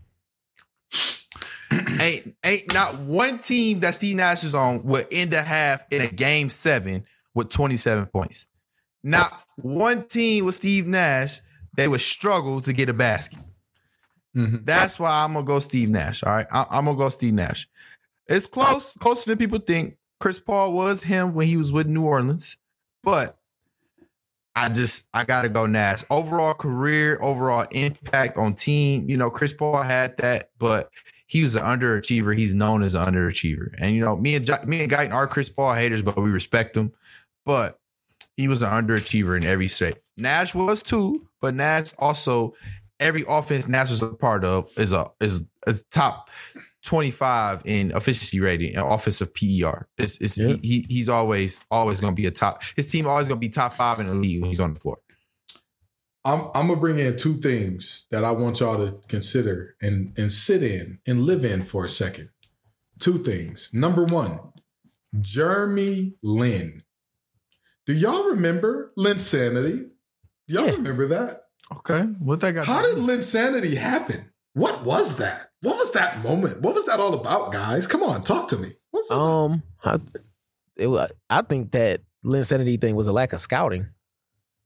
[2.02, 6.02] ain't ain't not one team that Steve Nash is on would end a half in
[6.02, 8.48] a game seven with 27 points.
[9.04, 11.40] Not one team with Steve Nash,
[11.78, 13.40] they would struggle to get a basket.
[14.36, 14.66] Mhm.
[14.66, 16.24] That's why I'm gonna go Steve Nash.
[16.24, 16.48] All right.
[16.52, 17.68] I, I'm gonna go Steve Nash.
[18.28, 19.96] It's close, closer than people think.
[20.20, 22.58] Chris Paul was him when he was with New Orleans,
[23.04, 23.38] but
[24.56, 26.04] I just I gotta go Nash.
[26.10, 29.10] Overall career, overall impact on team.
[29.10, 30.92] You know, Chris Paul had that, but
[31.30, 32.36] he was an underachiever.
[32.36, 33.76] He's known as an underachiever.
[33.80, 36.76] And you know, me and me and Guyton are Chris Paul haters, but we respect
[36.76, 36.92] him.
[37.46, 37.80] But
[38.36, 39.98] he was an underachiever in every state.
[40.18, 42.56] Nash was too, but Nash also
[43.00, 46.30] every offense Nash was a part of is a is is top
[46.84, 49.88] 25 in efficiency rating and offensive PER.
[50.00, 50.48] It's, it's Yeah.
[50.48, 53.74] he, he he's always always gonna be a top his team always gonna be top
[53.74, 54.98] five in the league when he's on the floor.
[56.26, 60.32] I'm I'm gonna bring in two things that I want y'all to consider and and
[60.32, 62.30] sit in and live in for a second.
[63.00, 63.70] Two things.
[63.74, 64.40] Number one,
[65.20, 66.84] Jeremy Lin.
[67.86, 69.90] Do y'all remember Linsanity?
[70.48, 70.72] Y'all Yeah.
[70.74, 71.46] remember that?
[71.72, 72.02] Okay.
[72.02, 74.32] What that got How did Linsanity happen?
[74.54, 75.52] What was that?
[75.62, 76.62] What was that moment?
[76.62, 77.88] What was that all about, guys?
[77.88, 78.70] Come on, talk to me.
[78.92, 79.16] What was that?
[79.18, 80.00] Um, I,
[80.76, 83.88] it I think that Linsanity thing was a lack of scouting.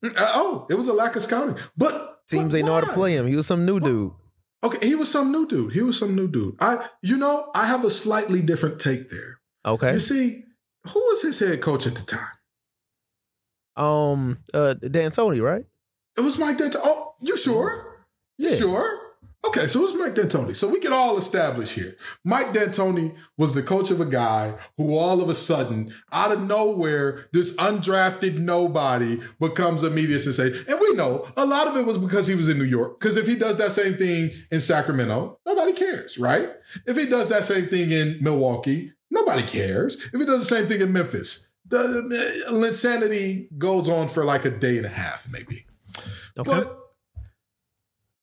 [0.03, 1.57] Uh, oh, it was a lack of scouting.
[1.77, 3.27] But Teams they know how to play him.
[3.27, 4.11] He was some new dude.
[4.63, 5.73] Okay, he was some new dude.
[5.73, 6.55] He was some new dude.
[6.59, 9.39] I, you know, I have a slightly different take there.
[9.65, 9.93] Okay.
[9.93, 10.43] You see,
[10.87, 13.85] who was his head coach at the time?
[13.85, 15.65] Um, uh, D'Antoni, right?
[16.17, 16.81] It was Mike D'Antoni.
[16.83, 18.05] Oh, you sure?
[18.37, 18.55] You Yeah.
[18.55, 18.99] sure?
[19.45, 20.56] Okay, so was Mike D'Antoni.
[20.56, 21.97] So we can all establish here.
[22.23, 26.41] Mike D'Antoni was the coach of a guy who all of a sudden, out of
[26.41, 30.65] nowhere, this undrafted nobody becomes a media sensation.
[30.69, 32.99] And we know a lot of it was because he was in New York.
[32.99, 36.49] Because if he does that same thing in Sacramento, nobody cares, right?
[36.88, 39.97] If he does that same thing in Milwaukee, nobody cares.
[40.13, 44.51] If he does the same thing in Memphis, the insanity goes on for like a
[44.51, 45.65] day and a half, maybe.
[46.38, 46.49] Okay.
[46.49, 46.79] But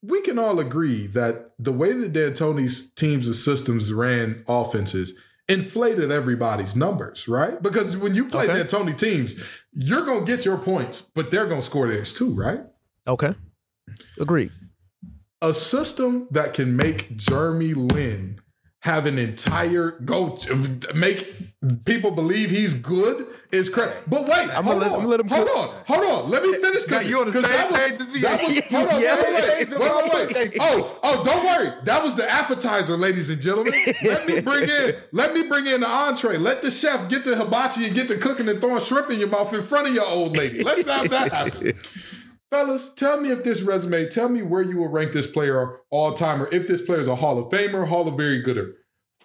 [0.01, 5.13] we can all agree that the way that D'Antoni's teams and systems ran offenses
[5.47, 7.61] inflated everybody's numbers, right?
[7.61, 8.63] Because when you play Okay.
[8.63, 9.35] D'Antoni teams,
[9.73, 12.61] you're gonna get your points, but they're gonna score theirs too, right?
[13.07, 13.33] okay.
[14.19, 14.51] Agreed.
[15.41, 18.39] A system that can make Jeremy Lin
[18.79, 20.37] have an entire go
[20.95, 21.50] make
[21.85, 23.91] people believe he's good is crazy.
[24.07, 25.57] But wait, I'm hold gonna let- on, let him hold cook.
[25.57, 26.31] on, hold on.
[26.31, 26.87] Let me finish.
[26.89, 28.19] Now, you on the same that was- page as me.
[28.21, 29.15] That was, hold on, Yeah.
[29.15, 30.57] wait, wait, wait, wait, wait.
[30.59, 31.73] Oh, oh, don't worry.
[31.83, 33.73] That was the appetizer, ladies and gentlemen.
[34.03, 36.37] Let me bring in, let me bring in the entree.
[36.37, 39.29] Let the chef get the hibachi and get the cooking and throwing shrimp in your
[39.29, 40.63] mouth in front of your old lady.
[40.63, 41.73] Let's have that happen.
[42.49, 46.13] Fellas, tell me if this resume, tell me where you will rank this player all
[46.15, 48.73] timer, if this player is a Hall of Famer, Hall of Very Gooder.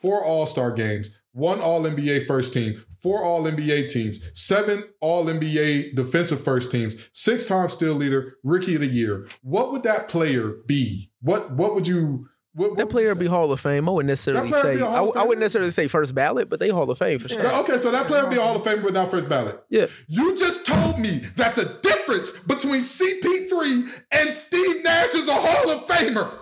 [0.01, 5.27] Four All Star games, one All NBA first team, four All NBA teams, seven All
[5.27, 9.29] NBA defensive first teams, six time steal leader, rookie of the year.
[9.42, 11.11] What would that player be?
[11.20, 13.27] What what would you what, what That player would be?
[13.27, 13.87] Hall of Fame.
[13.87, 14.77] I wouldn't necessarily say.
[14.77, 17.18] be a Hall I, I wouldn't necessarily say first ballot, but they Hall of Fame
[17.18, 17.46] for sure.
[17.61, 19.62] Okay, so that player would be Hall of Fame, but not first ballot.
[19.68, 19.87] Yeah.
[20.09, 25.70] You just told me that the difference between CP3 and Steve Nash is a Hall
[25.70, 26.33] of Famer.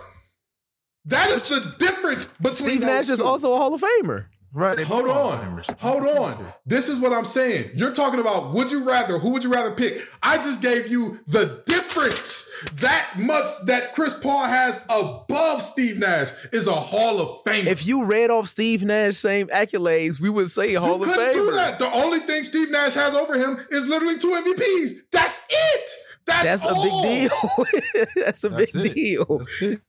[1.03, 3.25] That is the difference between Steve Nash is two.
[3.25, 4.27] also a Hall of Famer.
[4.55, 4.79] Right.
[4.87, 5.63] Hold on.
[5.79, 6.45] Hold on.
[6.65, 7.71] This is what I'm saying.
[7.75, 10.01] You're talking about would you rather, who would you rather pick?
[10.23, 12.49] I just gave you the difference.
[12.75, 17.67] That much that Chris Paul has above Steve Nash is a Hall of Fame.
[17.67, 21.33] If you read off Steve Nash same accolades, we would say Hall you of couldn't
[21.33, 21.77] do that.
[21.77, 24.91] The only thing Steve Nash has over him is literally two MVPs.
[25.11, 25.89] That's it.
[26.25, 28.05] That's, That's a big deal.
[28.23, 28.95] That's a That's big it.
[28.95, 29.25] deal.
[29.39, 29.81] That's it.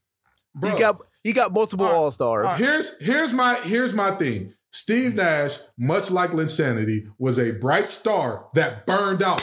[0.53, 1.97] Bro, He got he got multiple All right.
[1.97, 2.57] all stars.
[2.57, 4.53] Here's here's my here's my thing.
[4.71, 9.41] Steve Nash, much like Linsanity, was a bright star that burned out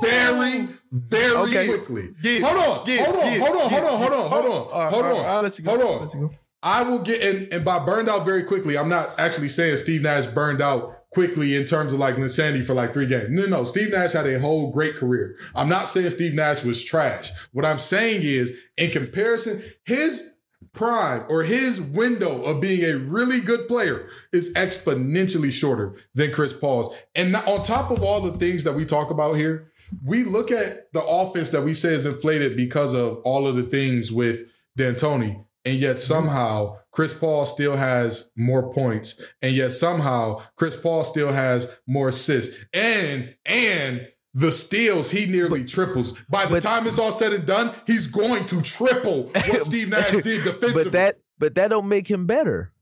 [0.00, 1.66] very, very Okay.
[1.66, 2.10] quickly.
[2.22, 4.92] Gibbs, hold on, Gibbs, hold on, Gibbs, hold on, hold on, hold on, hold on,
[4.92, 5.04] hold
[5.44, 5.50] on.
[5.56, 5.70] You go.
[5.70, 6.20] Hold on.
[6.20, 6.34] you go.
[6.62, 10.02] I will get and, and by burned out very quickly, I'm not actually saying Steve
[10.02, 13.28] Nash burned out quickly in terms of like Linsanity for like three games.
[13.30, 15.36] No, no, Steve Nash had a whole great career.
[15.54, 17.30] I'm not saying Steve Nash was trash.
[17.52, 20.30] What I'm saying is, in comparison, his
[20.76, 26.52] prime or his window of being a really good player is exponentially shorter than Chris
[26.52, 26.96] Paul's.
[27.14, 29.72] And on top of all the things that we talk about here,
[30.04, 33.62] we look at the offense that we say is inflated because of all of the
[33.62, 34.42] things with
[34.76, 41.04] D'Antoni, and yet somehow Chris Paul still has more points, and yet somehow Chris Paul
[41.04, 46.12] still has more assists, and and the steals he nearly triples.
[46.28, 49.88] By the but- time it's all said and done, he's going to triple what Steve
[49.88, 50.84] Nash did defensively.
[50.84, 52.72] But that but that don't make him better.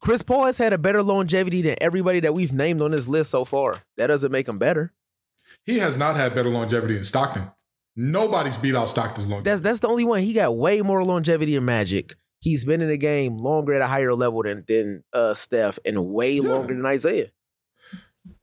[0.00, 3.30] Chris Paul has had a better longevity than everybody that we've named on this list
[3.30, 3.82] so far.
[3.98, 4.92] That doesn't make him better.
[5.64, 7.50] he has not had better longevity than Stockton.
[7.94, 9.50] Nobody's beat out Stockton's longevity.
[9.50, 10.22] That's that's the only one.
[10.22, 12.14] He got way more longevity in Magic.
[12.40, 16.06] He's been in the game longer at a higher level than than uh, Steph and
[16.06, 16.50] way Yeah.
[16.52, 17.30] longer than Isaiah.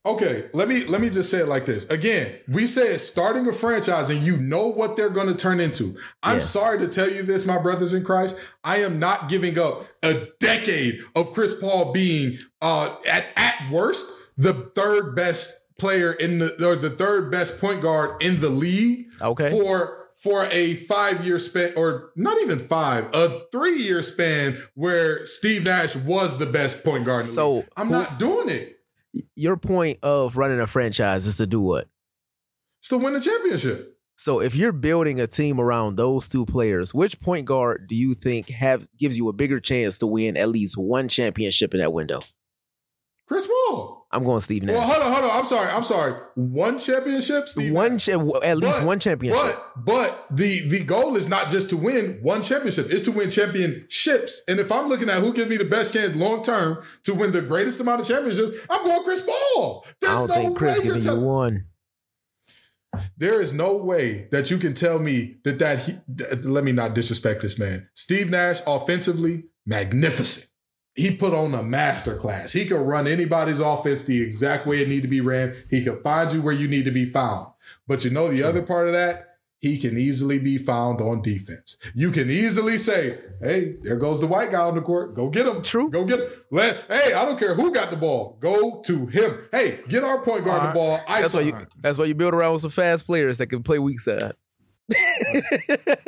[0.05, 1.83] Okay, let me let me just say it like this.
[1.89, 5.97] Again, we said starting a franchise and you know what they're going to turn into.
[6.23, 6.51] I'm Yes.
[6.51, 8.37] sorry to tell you this, my brothers in Christ.
[8.63, 14.05] I am not giving up a decade of Chris Paul being uh at at worst
[14.37, 19.07] the third best player in the or the third best point guard in the league
[19.21, 19.49] Okay.
[19.51, 25.25] for for a five year span or not even five, a three year span where
[25.25, 27.67] Steve Nash was the best point guard in the So, league.
[27.75, 28.78] I'm who- not doing it.
[29.35, 31.87] Your point of running a franchise is to do what?
[32.79, 33.95] It's to win the championship.
[34.17, 38.13] So if you're building a team around those two players, which point guard do you
[38.13, 41.93] think have gives you a bigger chance to win at least one championship in that
[41.93, 42.19] window?
[43.27, 43.98] Chris Paul.
[44.11, 44.75] I'm going Steve Nash.
[44.75, 45.37] Well, hold on, hold on.
[45.39, 45.69] I'm sorry.
[45.69, 46.13] I'm sorry.
[46.33, 47.71] One championship, Steve.
[47.73, 49.55] one cha- at least But- one championship.
[49.77, 53.29] But but the the goal is not just to win one championship; it's to win
[53.29, 54.41] championships.
[54.47, 57.31] And if I'm looking at who gives me the best chance long term to win
[57.33, 59.23] the greatest amount of championships, I'm going Chris
[59.55, 59.85] Paul.
[60.01, 61.65] There's I don't no think Chris giving you tell- one.
[63.17, 65.97] There is no way that you can tell me that that he.
[66.17, 67.87] th- let me not disrespect this man.
[67.93, 70.47] Steve Nash, offensively, magnificent.
[70.95, 72.51] He put on a master class.
[72.51, 75.55] He could run anybody's offense the exact way it need to be ran.
[75.69, 77.47] He could find you where you need to be found.
[77.87, 79.27] But you know the other part of that,
[79.59, 81.77] he can easily be found on defense.
[81.93, 85.15] You can easily say, "Hey, there goes the white guy on the court.
[85.15, 85.61] Go get him.
[85.61, 85.89] True.
[85.89, 86.29] Go get him.
[86.49, 88.37] Let, hey, I don't care who got the ball.
[88.39, 89.37] Go to him.
[89.51, 91.01] Hey, get our point guard the ball.
[91.07, 91.67] That's why you.
[91.77, 94.33] That's why you build around with some fast players that can play weak side.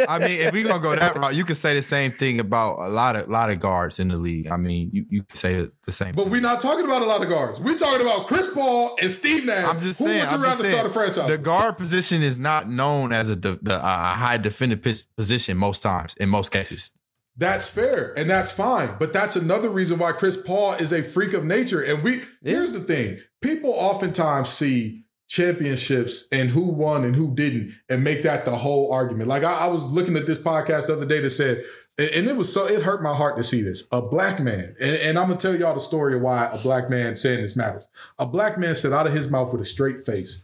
[0.08, 2.80] I mean, if we're gonna go that route, you could say the same thing about
[2.80, 4.48] a lot of lot of guards in the league.
[4.48, 6.16] I mean, you, you could say the, same.
[6.16, 7.60] But we're not talking about a lot of guards.
[7.60, 9.66] We're talking about Chris Paul and Steve Nash.
[9.66, 10.20] I'm just Who saying.
[10.22, 10.74] would you rather saying.
[10.74, 11.28] start a franchise?
[11.28, 15.58] The guard position is not known as a, de- the, a high defended pos- position
[15.58, 16.16] most times.
[16.16, 16.92] In most cases,
[17.38, 18.96] that's fair and that's fine.
[19.00, 21.82] But that's another reason why Chris Paul is a freak of nature.
[21.82, 27.74] And we here's the thing: people oftentimes see championships and who won and who didn't,
[27.90, 29.30] and make that the whole argument.
[29.30, 31.64] Like I, I was looking at this podcast the other day that said.
[31.98, 33.88] and- it was so it hurt my heart to see this.
[33.94, 36.90] A black man, and, and I'm gonna tell y'all the story of why a black
[36.90, 37.88] man saying this matters.
[38.20, 40.44] A black man said out of his mouth with a straight face,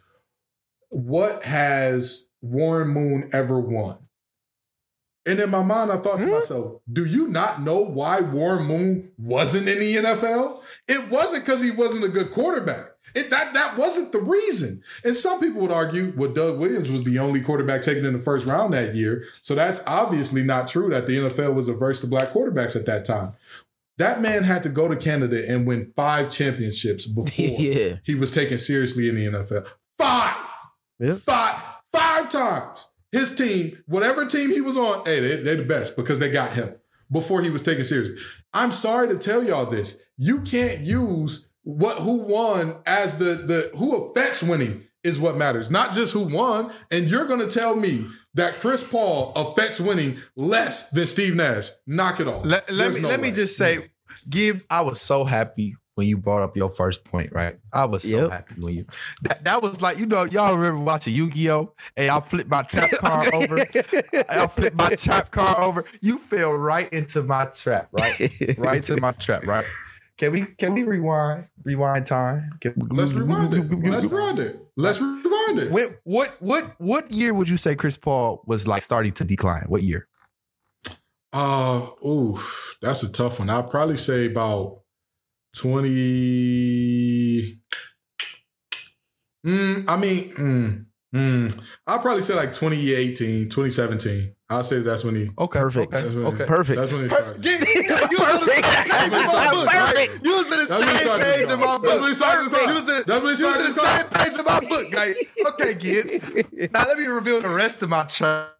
[0.89, 3.97] what has Warren Moon ever won?
[5.25, 6.31] And in my mind, I thought to Hmm?
[6.31, 10.61] myself, do you not know why Warren Moon wasn't in the NFL?
[10.87, 12.85] It wasn't because he wasn't a good quarterback.
[13.17, 14.83] It, that, that wasn't the reason.
[15.03, 18.19] And some people would argue, well, Doug Williams was the only quarterback taken in the
[18.19, 19.25] first round that year.
[19.41, 23.05] So that's obviously not true that the NFL was averse to black quarterbacks at that
[23.05, 23.33] time.
[23.97, 27.95] That man had to go to Canada and win five championships before yeah.
[28.03, 29.65] he was taken seriously in the NFL.
[29.97, 30.37] Five.
[30.99, 31.15] Yeah.
[31.15, 31.59] Five.
[31.91, 32.87] Five times.
[33.11, 36.53] His team, whatever team he was on, hey, they, they're the best because they got
[36.53, 36.75] him
[37.11, 38.17] before he was taken seriously.
[38.53, 39.99] I'm sorry to tell y'all this.
[40.17, 45.69] You can't use what who won as the the who affects winning is what matters,
[45.69, 46.71] not just who won.
[46.91, 51.69] And you're gonna tell me that Chris Paul affects winning less than Steve Nash.
[51.85, 52.45] Knock it off.
[52.45, 53.89] let, let me no let me just say,
[54.29, 57.33] Gibbs, I was so happy when you brought up your first point.
[57.33, 58.31] Right, I was so Yep.
[58.31, 58.85] happy when you
[59.23, 61.73] that, that was like you know y'all remember watching Yu Gi Oh.
[61.97, 63.59] Hey, I flipped my trap car over.
[64.29, 65.83] I flipped my trap card over.
[66.01, 67.89] You fell right into my trap.
[67.91, 69.45] Right, right into my trap.
[69.45, 69.65] Right.
[70.17, 71.47] Can we can we rewind?
[71.63, 72.57] Rewind time.
[72.59, 73.69] Can, Let's rewind it.
[73.69, 74.59] Let's rewind it.
[74.75, 75.71] Let's rewind it.
[75.71, 79.65] When, what what what year would you say Chris Paul was like starting to decline?
[79.67, 80.07] What year?
[81.33, 82.39] Uh, ooh,
[82.81, 83.49] that's a tough one.
[83.49, 84.81] I'd probably say about
[85.55, 87.61] 20.
[89.45, 94.33] Mm, I mean, mm, mm, I'll probably say like 2018, 2017.
[94.49, 95.29] I'll say that's when he.
[95.37, 95.91] Okay, Perfect.
[95.91, 96.45] That's when, Okay.
[96.45, 96.79] Perfect.
[96.79, 97.41] That's when he Per- started.
[97.99, 99.95] Get- you was on the same page in my book, right?
[99.95, 100.25] Perfect.
[100.25, 102.07] You was on the That's when he same page in my book.
[102.07, 102.67] he started to decline.
[102.69, 104.45] You was in That's when he you was started in to the same page in
[104.45, 105.13] my book, guy.
[105.49, 106.71] Okay, Gibbs.
[106.73, 108.51] Now let me reveal the rest of my trap.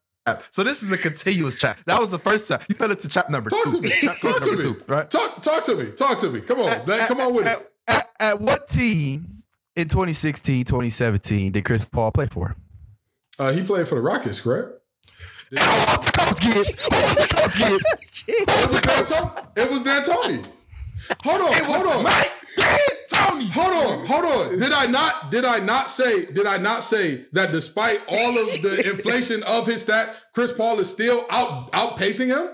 [0.52, 1.80] So this is a continuous trap.
[1.86, 2.64] That was the first trap.
[2.68, 3.72] You fell into trap number Talk two.
[3.72, 3.90] to me.
[3.90, 4.62] Trap Talk to number me.
[4.62, 5.10] two, right?
[5.10, 5.92] Talk, talk to me.
[5.92, 6.42] Talk to me.
[6.42, 6.86] Come on.
[6.86, 7.08] man.
[7.08, 7.72] Come on with at, it.
[7.88, 9.44] At, at what team
[9.78, 12.56] in 2016, 2017 did Chris Paul play for?
[13.40, 14.72] Uh, he played for the Rockets, correct?
[15.50, 16.86] Who was the coach, Gibbs?
[16.86, 17.88] Who was the coach, Gibbs?
[18.28, 19.44] Who was the coach?
[19.56, 20.46] It was D'Antoni.
[21.24, 21.54] Hold on.
[21.64, 22.04] Hold on.
[22.04, 23.50] Mike D'Antoni.
[23.52, 24.60] Hold on, hold on.
[24.60, 25.32] Did I not?
[25.32, 26.26] Did I not say?
[26.26, 30.80] Did I not say that despite all of the inflation of his stats, Chris Paul
[30.80, 32.50] is still out outpacing him?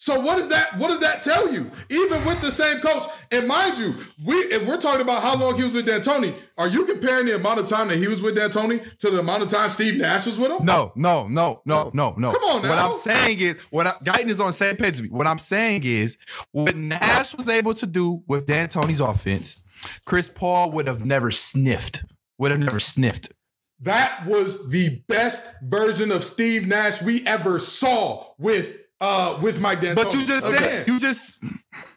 [0.00, 0.78] So what does that?
[0.78, 1.70] What does that tell you?
[1.90, 5.56] Even with the same coach, and mind you, we if we're talking about how long
[5.56, 8.34] he was with D'Antoni, are you comparing the amount of time that he was with
[8.34, 10.64] D'Antoni to the amount of time Steve Nash was with him?
[10.64, 12.32] No, no, no, no, no, no.
[12.32, 12.70] Come on now.
[12.70, 15.08] What I'm saying is, what I, Guyton is on the same page with me.
[15.10, 16.16] What I'm saying is,
[16.52, 19.62] what Nash was able to do with D'Antoni's offense,
[20.06, 22.04] Chris Paul would have never sniffed.
[22.38, 23.32] Would have never sniffed.
[23.80, 29.80] That was the best version of Steve Nash we ever saw with uh with Mike
[29.80, 29.94] D'Antoni.
[29.96, 31.36] But you just Again, said you just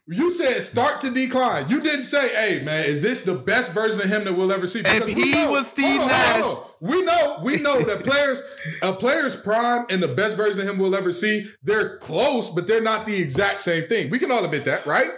[0.08, 1.70] You said start to decline.
[1.70, 4.68] You didn't say, "Hey, man, is this the best version of him that we'll ever
[4.68, 6.44] see?" Because If he was Steve Nash-
[6.82, 8.42] we know, we know that players,
[8.82, 12.68] a player's prime and the best version of him we'll ever see, they're close, but
[12.68, 14.10] they're not the exact same thing.
[14.10, 15.10] We can all admit that, right?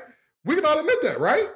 [0.43, 1.47] We can all admit that, right?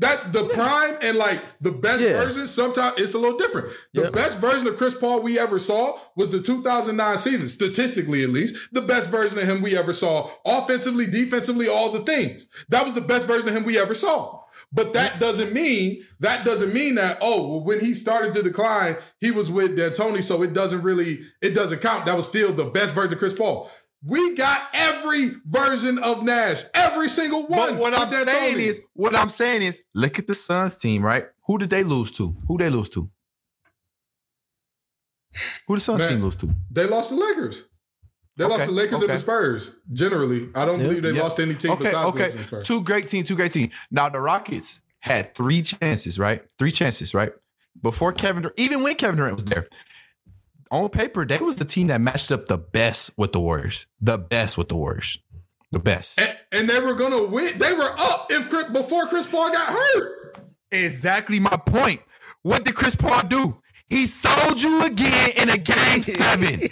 [0.00, 2.24] That the prime and like the best Yeah.
[2.24, 3.68] version, sometimes it's a little different.
[3.94, 4.12] The Yep.
[4.12, 8.54] best version of Chris Paul we ever saw was the 2009 season, statistically at least.
[8.72, 12.46] The best version of him we ever saw, offensively, defensively, all the things.
[12.68, 14.40] That was the best version of him we ever saw.
[14.72, 18.96] But that doesn't mean that doesn't mean that oh well, when he started to decline
[19.20, 22.64] he was with D'Antoni so it doesn't really it doesn't count that was still the
[22.64, 23.70] best version of Chris Paul.
[24.04, 27.72] We got every version of Nash, every single one.
[27.74, 28.66] But what I'm saying D'Antoni.
[28.68, 31.26] is, what I'm saying is, look at the Suns team, right?
[31.46, 32.36] Who did they lose to?
[32.46, 33.10] Who they lose to?
[35.66, 36.12] Who the Suns Man.
[36.12, 36.54] team lose to?
[36.70, 37.64] They lost the Lakers.
[38.36, 39.70] They Okay, lost the Lakers and the Spurs.
[39.92, 40.86] Generally, I don't Yeah.
[40.86, 41.22] believe they Yeah.
[41.22, 42.18] lost any team Okay, besides the okay.
[42.24, 42.66] Lakers and Spurs.
[42.68, 43.74] Two great teams, two great teams.
[43.90, 46.44] Now the Rockets had three chances, right?
[46.56, 47.32] Three chances, right?
[47.82, 49.68] Before Kevin Durant, even when Kevin Durant was there.
[50.70, 53.86] On paper, they was the team that matched up the best with the Warriors.
[54.00, 55.18] The best with the Warriors.
[55.72, 56.20] The best.
[56.20, 57.58] And, and they were gonna win.
[57.58, 60.38] They were up if Chris, before Chris Paul got hurt.
[60.70, 62.00] Exactly my point.
[62.42, 63.56] What did Chris Paul do?
[63.88, 66.60] He sold you again in a game seven.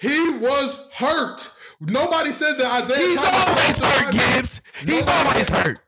[0.00, 1.50] He was hurt.
[1.80, 2.96] Nobody says that Isiah.
[2.96, 4.60] He's Thomas- always hurt, Gibbs.
[4.80, 5.78] He's Nobody- always hurt.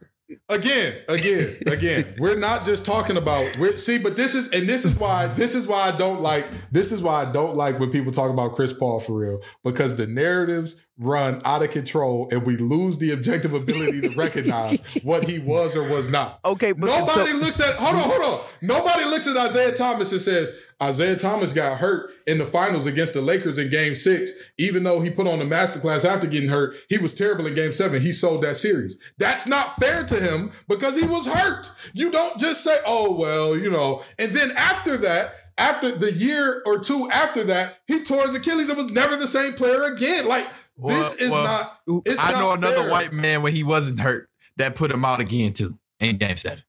[0.48, 2.14] Again, again, again.
[2.18, 3.44] We're not just talking about.
[3.58, 5.26] We're, see, but this is, and this is why.
[5.28, 6.46] This is why I don't like.
[6.72, 9.96] This is why I don't like when people talk about Chris Paul for real, because
[9.96, 15.28] the narratives run out of control, and we lose the objective ability to recognize what
[15.28, 16.40] he was or was not.
[16.44, 18.40] Okay, but Nobody so- looks at hold on, hold on.
[18.62, 20.50] Nobody looks at Isiah Thomas and says
[20.82, 24.32] Isiah Thomas got hurt in the finals against the Lakers in game six.
[24.58, 27.72] Even though he put on the masterclass after getting hurt, he was terrible in game
[27.72, 28.02] seven.
[28.02, 28.98] He sold that series.
[29.18, 31.70] That's not fair to him because he was hurt.
[31.94, 36.62] You don't just say, oh, well, you know, and then after that, after the year
[36.66, 40.28] or two after that, he tore his Achilles and was never the same player again.
[40.28, 42.02] Like, this is well, not.
[42.04, 42.90] It's I not know another fair.
[42.90, 46.62] white man when he wasn't hurt that put him out again too in game seven.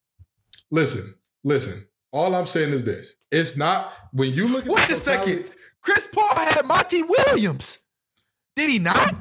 [0.71, 1.87] Listen, listen.
[2.13, 4.65] All I'm saying is this: it's not when you look.
[4.65, 5.45] at Wait the a second.
[5.81, 7.79] Chris Paul had Monty Williams.
[8.55, 9.13] Did he not?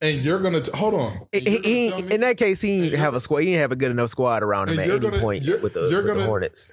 [0.00, 1.26] and you're gonna t- hold on.
[1.30, 3.38] He- he- gonna tell in that case, he didn't have a squad.
[3.38, 5.74] He didn't have a good enough squad around him at any gonna- point you're- with
[5.74, 6.72] the, you're with the gonna- Hornets.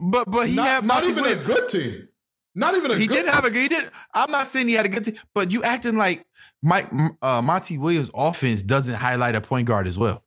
[0.00, 1.44] But but he not, had not Monty even Williams.
[1.44, 2.08] a good team.
[2.56, 3.84] Not even a He good didn't have a he did.
[4.12, 6.26] I'm not saying he had a good team, but you acting like
[6.62, 6.88] Mike
[7.22, 10.22] uh, Monty Williams' offense doesn't highlight a point guard as well.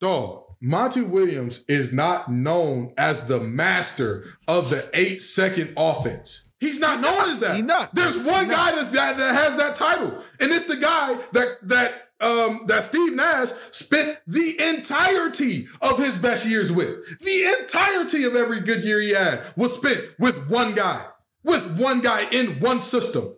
[0.00, 0.41] dog.
[0.62, 6.48] Monty Williams is not known as the master of the eight second offense.
[6.60, 7.56] He's not known as that.
[7.56, 7.92] He not.
[7.92, 11.92] There's one guy that's, that that has that title, and it's the guy that that
[12.20, 17.18] um, that Steve Nash spent the entirety of his best years with.
[17.18, 21.04] The entirety of every good year he had was spent with one guy,
[21.42, 23.34] with one guy in one system.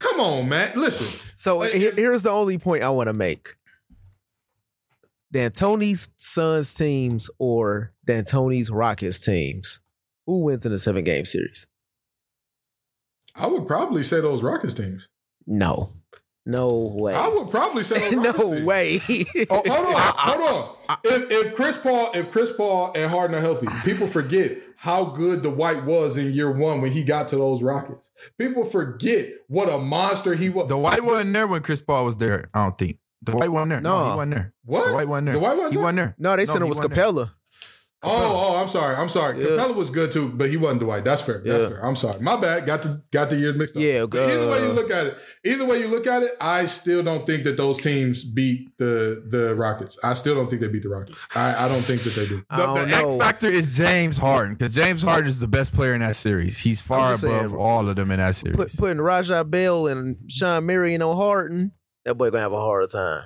[0.00, 0.72] Come on, man.
[0.74, 1.06] Listen.
[1.36, 3.54] So Like, here's the only point I want to make.
[5.34, 9.80] D'Antoni's Suns teams or D'Antoni's Rockets teams
[10.26, 11.66] Who wins in a seven game series?
[13.34, 15.08] I would probably say those Rockets teams.
[15.44, 15.90] No.
[16.46, 17.14] No way.
[17.14, 18.64] I would probably say those no Rockets teams.
[18.64, 19.00] way.
[19.50, 20.50] Oh, hold on, hold
[20.88, 20.96] on.
[21.04, 25.42] If, if Chris Paul, if Chris Paul and Harden are healthy, people forget how good
[25.42, 28.10] the White was in year one when he got to those Rockets.
[28.38, 30.68] People forget what a monster he was.
[30.68, 32.50] The white wasn't there when Chris Paul was there.
[32.54, 33.80] I don't think the white wasn't there.
[33.80, 34.10] No, No.
[34.10, 34.54] he wasn't there.
[34.64, 34.86] What?
[34.88, 35.34] The white wasn't there.
[35.34, 35.82] The white wasn't he there?
[35.82, 36.14] wasn't there.
[36.18, 37.04] no, they said it was wasn't there.
[37.06, 37.30] Capela.
[38.06, 38.10] Oh,
[38.54, 38.94] oh, I'm sorry.
[38.96, 39.40] I'm sorry.
[39.40, 39.46] Yeah.
[39.52, 41.04] Capela was good too, but he wasn't Dwight.
[41.04, 41.40] That's fair.
[41.42, 41.68] That's Yeah.
[41.70, 41.86] fair.
[41.86, 42.20] I'm sorry.
[42.20, 42.66] My bad.
[42.66, 43.82] Got the got the years mixed up.
[43.82, 46.66] Yeah, But either way you look at it, either way you look at it, I
[46.66, 49.98] still don't think that those teams beat the the Rockets.
[50.04, 51.16] I still don't think they beat the Rockets.
[51.34, 52.42] I, I don't think that they do.
[52.50, 55.94] The, don't the X factor is James Harden because James Harden is the best player
[55.94, 56.58] in that series.
[56.58, 58.56] He's far just above saying, all of them in that series.
[58.56, 61.72] Put, putting Raja Bell and Shawn Marion on Harden,
[62.04, 63.24] that boy gonna have a hard time.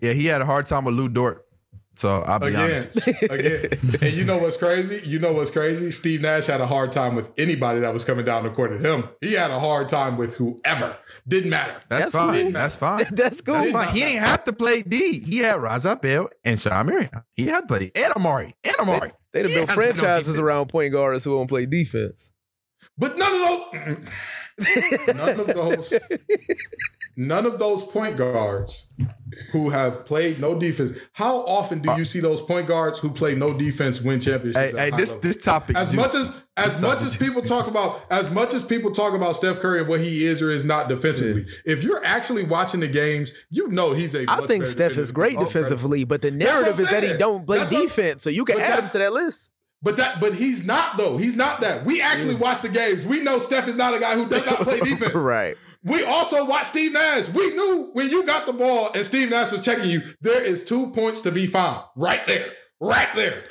[0.00, 1.46] yeah, he had a hard time with Lu Dort.
[1.94, 3.22] So I'll be Again, honest.
[3.22, 3.68] again,
[4.00, 5.02] and you know what's crazy?
[5.04, 5.90] You know what's crazy?
[5.90, 8.80] Steve Nash had a hard time with anybody that was coming down the court at
[8.80, 9.08] him.
[9.20, 10.96] He had a hard time with whoever.
[11.28, 11.74] Didn't matter.
[11.90, 12.42] That's, That's fine.
[12.44, 12.52] cool.
[12.52, 13.04] That's fine.
[13.12, 13.54] That's cool.
[13.56, 13.88] That's fine.
[13.94, 15.20] He ain't have to play D.
[15.20, 17.10] He had Raja Bell and Shawn Marion.
[17.34, 18.52] He had to play and Amar'e.
[18.64, 19.12] And Amar'e.
[19.32, 22.32] They'd have He built had to franchises around point guards who won't play defense.
[22.96, 24.08] But none of those,
[25.14, 25.92] none of those,
[27.16, 28.86] none of those point guards
[29.50, 30.92] who have played no defense.
[31.12, 34.76] How often do you see those point guards who play no defense win championships?
[34.78, 35.22] Hey, hey, this level?
[35.22, 35.76] this topic.
[35.76, 39.36] as much as as much as people talk about as much as people talk about
[39.36, 42.88] Steph Curry and what he is or is not defensively, if you're actually watching the
[42.88, 44.30] games, you know he's a.
[44.30, 47.58] I much think Steph is great defensively, but the narrative is that he don't play
[47.58, 48.22] That's what- defense.
[48.22, 49.50] So you can but add him to that list.
[49.84, 51.16] But that, but he's not though.
[51.16, 51.84] He's not that.
[51.84, 53.04] We actually watch the games.
[53.04, 55.12] We know Steph is not a guy who does not play defense.
[55.14, 55.56] right.
[55.84, 57.28] We also watched Steve Nash.
[57.28, 60.64] We knew when you got the ball and Steve Nash was checking you, there is
[60.64, 62.46] two points to be found right there,
[62.80, 63.44] right there.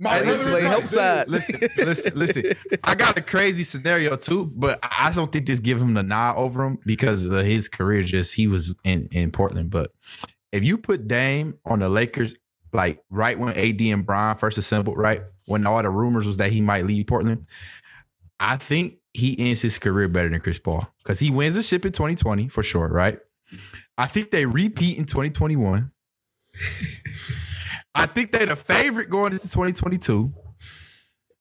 [0.00, 1.28] My Hey, brother listen, play in help Christ, side.
[1.28, 2.52] listen, listen, listen.
[2.82, 6.36] I got a crazy scenario too, but I don't think this give him the nod
[6.36, 8.02] over him because of his career.
[8.02, 9.92] Just he was in in Portland, but
[10.52, 12.34] if you put Dame on the Lakers,
[12.72, 16.50] like right when AD and Brian first assembled, right when all the rumors was that
[16.50, 17.46] he might leave Portland,
[18.40, 21.86] I think he ends his career better than Chris Paul because he wins the ship
[21.86, 23.18] in 2020 for sure, right?
[23.96, 25.92] I think they repeat in 2021.
[27.94, 30.34] I think they're the favorite going into 2022.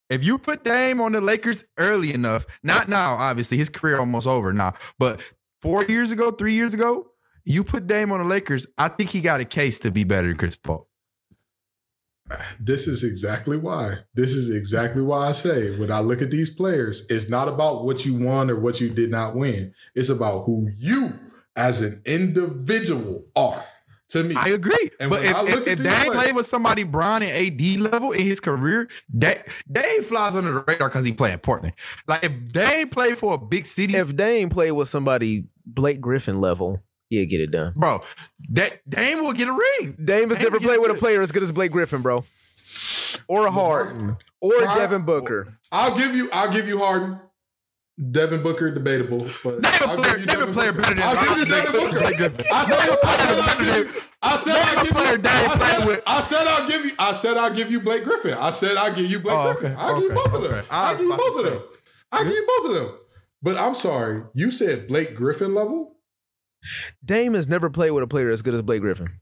[0.09, 4.27] If you put Dame on the Lakers early enough, not now, obviously his career almost
[4.27, 5.21] over now, but
[5.61, 7.07] four years ago, three years ago,
[7.43, 10.27] you put Dame on the Lakers, I think he got a case to be better
[10.27, 10.87] than Chris Paul.
[12.59, 13.99] This is exactly why.
[14.13, 17.85] This is exactly why I say when I look at these players, it's not about
[17.85, 19.73] what you won or what you did not win.
[19.95, 21.13] It's about who you
[21.55, 23.63] as an individual are.
[24.09, 24.91] To me, I agree.
[24.99, 28.11] And but if, I if, if these Dame played with somebody Bron and AD level
[28.11, 29.33] in his career, Dame,
[29.71, 31.73] Dame flies under the radar because he played Portland.
[32.07, 36.39] Like if Dame played for a big city, If Dame played with somebody Blake Griffin
[36.39, 36.83] level,
[37.19, 37.73] he'd get it done.
[37.75, 38.01] bro,
[38.51, 39.95] that Dame will get a ring.
[40.03, 42.23] Dame has Dame never played with a player as good as Blake Griffin, bro.
[43.27, 44.17] Or a Harden.
[44.41, 45.57] Or a Devin Booker.
[45.71, 46.29] I'll give you.
[46.31, 47.19] I'll give you Harden.
[48.11, 50.81] Devin Booker debatable, but Name a I'll player- give you name a Devin player Booker.
[50.81, 51.99] better than I'll give you Devin Booker.
[51.99, 54.01] Blake I said, I said, I'll give you.
[54.23, 55.21] I said, I'll give you.
[55.27, 56.01] I said.
[56.07, 56.91] I said, I'll give you.
[56.97, 58.33] I said, I'll give you Blake Griffin.
[58.33, 59.73] I said, I'll give you Blake Oh, Griffin.
[59.73, 60.53] okay, I'll give you okay, both of them.
[60.53, 60.67] okay.
[60.71, 61.63] I I'll give you both of them.
[62.11, 62.97] I'll give you both of them.
[63.43, 65.92] But I'm sorry, you said Blake Griffin level.
[67.03, 69.19] Dame has never played with a player as good as Blake Griffin.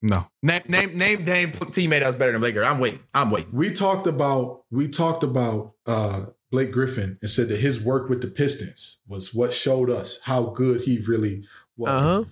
[0.00, 0.26] No.
[0.42, 2.54] Name name name Dame teammate that was better than Blake.
[2.54, 2.72] Griffin.
[2.72, 3.00] I'm waiting.
[3.14, 3.50] I'm waiting.
[3.52, 8.22] We talked about we talked about uh Blake Griffin and said that his work with
[8.22, 11.44] the Pistons was what showed us how good he really
[11.76, 11.90] was.
[11.90, 12.24] Uh huh.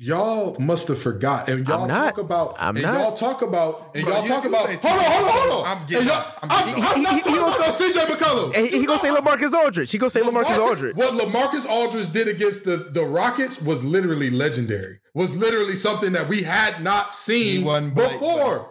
[0.00, 2.14] Y'all must have forgot, and y'all I'm not.
[2.14, 3.00] talk about, I'm and not.
[3.00, 4.68] y'all talk about, and Bro, y'all you- talk you about.
[4.78, 5.72] say Hold on, hold on, hold on.
[5.72, 6.38] I'm And getting y'all- off.
[6.40, 6.96] I'm I'm, getting I'm off.
[6.98, 8.54] not He- he talking gonna- about CJ McCollum.
[8.56, 9.90] And he, he gonna say LaMarcus Aldridge.
[9.90, 10.96] He gonna say LaMarcus LaMarcus- Aldridge.
[10.96, 15.00] What LaMarcus Aldridge did against the, the Rockets was literally legendary.
[15.14, 18.70] Was literally something that we had not seen He wasn't Blake, before.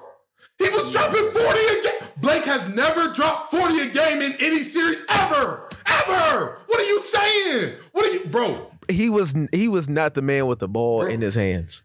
[0.60, 2.10] He was dropping 40 a game.
[2.22, 5.68] Blake has never dropped 40 a game in any series ever.
[5.86, 6.60] Ever.
[6.68, 7.74] What are you saying?
[7.92, 8.72] What are you, bro?
[8.90, 11.84] He was he was not the man with the ball in his hands.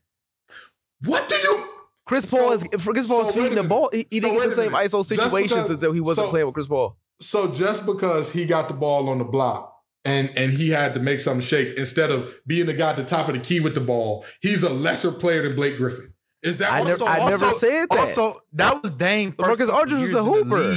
[1.05, 1.65] What do you
[2.07, 3.89] Chris Paul So- is Chris Paul so is feeding the ball.
[3.93, 4.73] He, he So didn't get the same.
[4.73, 6.97] ISO situations because- as though he wasn't playing with Chris Paul.
[7.21, 9.75] So just because he got the ball on the block
[10.05, 13.05] and and he had to make something shake instead of being the guy at the
[13.05, 16.13] top of the key with the ball, he's a lesser player than Blake Griffin.
[16.43, 17.99] Is that I what- never- I never said that.
[18.01, 19.31] Also, that was Dame.
[19.37, 20.77] But First Marcus couple Aldridge was a hooper.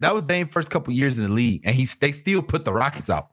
[0.00, 2.72] That was Dame first couple years in the league, and he they still put the
[2.72, 3.28] Rockets out.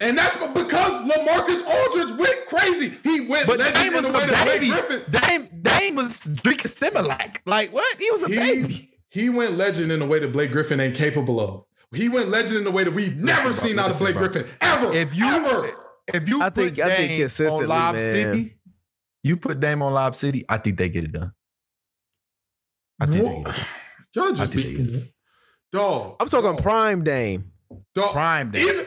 [0.00, 2.92] And that's because LaMarcus Aldridge went crazy.
[3.04, 4.72] He went But legend Dame was a way that Blake baby.
[4.72, 5.02] Griffin.
[5.10, 7.38] Dame Dame was drinking Similac.
[7.46, 7.96] Like what?
[7.98, 8.90] He was a He, baby.
[9.10, 11.64] he went legend in a way that Blake Griffin ain't capable of.
[11.92, 14.14] He went legend in a way that we've never Listen, seen bro, out of Blake
[14.16, 14.28] bro.
[14.28, 14.92] Griffin ever.
[14.92, 15.70] If you ever.
[16.12, 18.00] if you I put think- I think Dame consistently, on Lob man.
[18.04, 18.56] City,
[19.22, 21.32] you put Dame on Lob City, I think they get it done.
[23.00, 23.66] I think they Wha- get it done.
[24.14, 25.02] Y'all I just think be they get
[25.72, 26.16] dog.
[26.20, 27.52] I'm talking dog, prime Dame.
[27.94, 28.12] dog.
[28.12, 28.68] Prime Dame.
[28.68, 28.86] Even,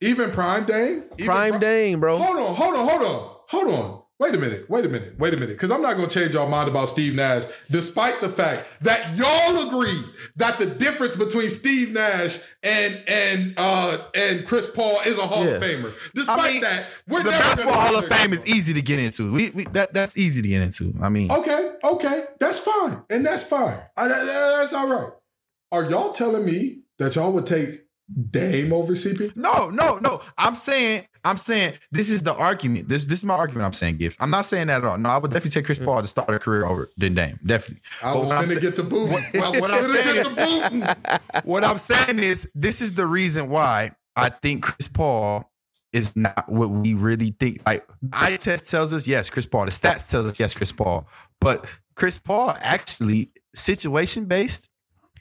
[0.00, 1.04] even prime Dame.
[1.14, 2.18] Even Prime Pri- Dame, bro.
[2.18, 4.02] Hold on, hold on, hold on, hold on.
[4.20, 5.50] Wait a minute, wait a minute, wait a minute.
[5.54, 9.16] Because I'm not going to change y'all mind about Steve Nash, despite the fact that
[9.16, 10.00] y'all agree
[10.34, 15.46] that the difference between Steve Nash and and uh and Chris Paul is a Hall
[15.46, 15.94] of Famer.
[16.16, 18.06] Despite I mean, that, we're the never basketball Hall of.
[18.08, 19.30] Fame is easy to get into.
[19.32, 20.92] We, we that that's easy to get into.
[21.00, 23.80] I mean, Okay, okay, that's fine, and that's fine.
[23.96, 25.12] I, that- that's all right.
[25.70, 27.82] Are y'all telling me that y'all would take
[28.30, 29.36] Dame over CP?
[29.36, 30.20] No, no, no.
[30.38, 32.88] I'm saying, I'm saying this is the argument.
[32.88, 33.66] This this is my argument.
[33.66, 34.16] I'm saying, Gibbs.
[34.18, 34.96] I'm not saying that at all.
[34.98, 37.38] No, I would definitely take Chris Paul to start a career over than Dame.
[37.44, 37.82] Definitely.
[38.02, 39.12] I was what I'm get to booting.
[39.12, 40.24] What- was what I'm saying
[40.80, 41.20] to.
[41.44, 45.50] What I'm saying is, this is the reason why I think Chris Paul
[45.92, 47.60] is not what we really think.
[47.66, 49.66] Like eye test tells us, yes, Chris Paul.
[49.66, 51.06] The stats tells us, yes, Chris Paul.
[51.40, 54.70] But Chris Paul actually situation based.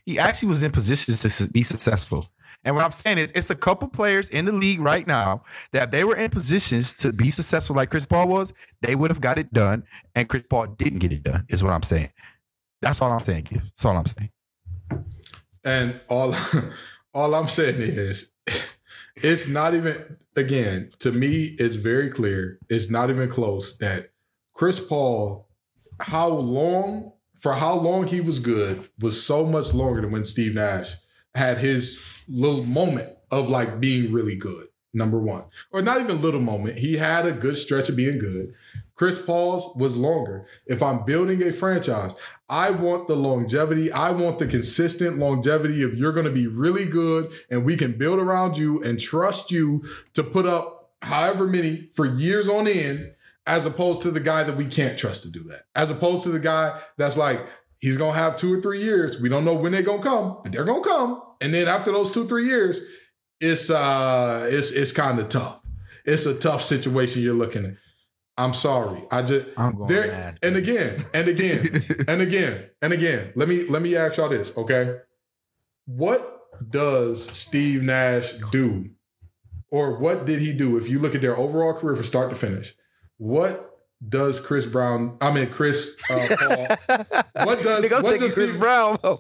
[0.06, 2.30] He actually was in positions to be successful.
[2.64, 5.92] And what I'm saying is, it's a couple players in the league right now that
[5.92, 9.38] they were in positions to be successful like Chris Paul was, they would have got
[9.38, 9.84] it done.
[10.16, 12.10] And Chris Paul didn't get it done, is what I'm saying.
[12.82, 13.48] That's all I'm saying.
[13.52, 14.32] That's all I'm saying.
[15.64, 16.36] And all
[17.14, 18.32] all I'm saying is
[19.16, 22.60] it's not even again, to me, it's very clear.
[22.70, 24.12] It's not even close that
[24.54, 25.48] Chris Paul,
[26.00, 30.56] how long for how long he was good was so much longer than when Steve
[30.56, 30.96] Nash
[31.38, 34.68] had his little moment of like being really good.
[34.94, 36.80] Number one, or not even little moment.
[36.80, 38.56] He had a good stretch of being good.
[38.96, 40.48] Chris Paul's was longer.
[40.66, 42.16] If I'm building a franchise,
[42.50, 43.92] I want the longevity.
[43.92, 47.98] I want the consistent longevity of you're going to be really good and we can
[47.98, 49.84] build around you and trust you
[50.14, 53.12] to put up however many for years on end,
[53.46, 55.64] as opposed to the guy that we can't trust to do that.
[55.76, 57.46] As opposed to the guy that's like,
[57.80, 59.20] he's going to have two or three years.
[59.20, 61.22] We don't know when they're going to come, but they're going to come.
[61.42, 62.80] And then after those two, three years,
[63.40, 65.60] it's, uh, it's, it's kind of tough.
[66.06, 67.74] It's a tough situation you're looking at.
[68.38, 69.04] I'm sorry.
[69.12, 70.40] I just I'm going there mad.
[70.44, 71.68] and again and again
[72.08, 73.32] and again and again.
[73.36, 74.98] Let me let me ask y'all this, okay?
[75.86, 78.92] What does Steve Nash do,
[79.72, 80.78] or what did he do?
[80.78, 82.76] If you look at their overall career from start to finish,
[83.18, 83.77] what
[84.08, 85.18] does Chris Brown?
[85.22, 86.68] I mean Chris uh, Paul.
[87.46, 88.98] What does Nigga, what does Chris Steve, Brown.
[89.04, 89.20] knock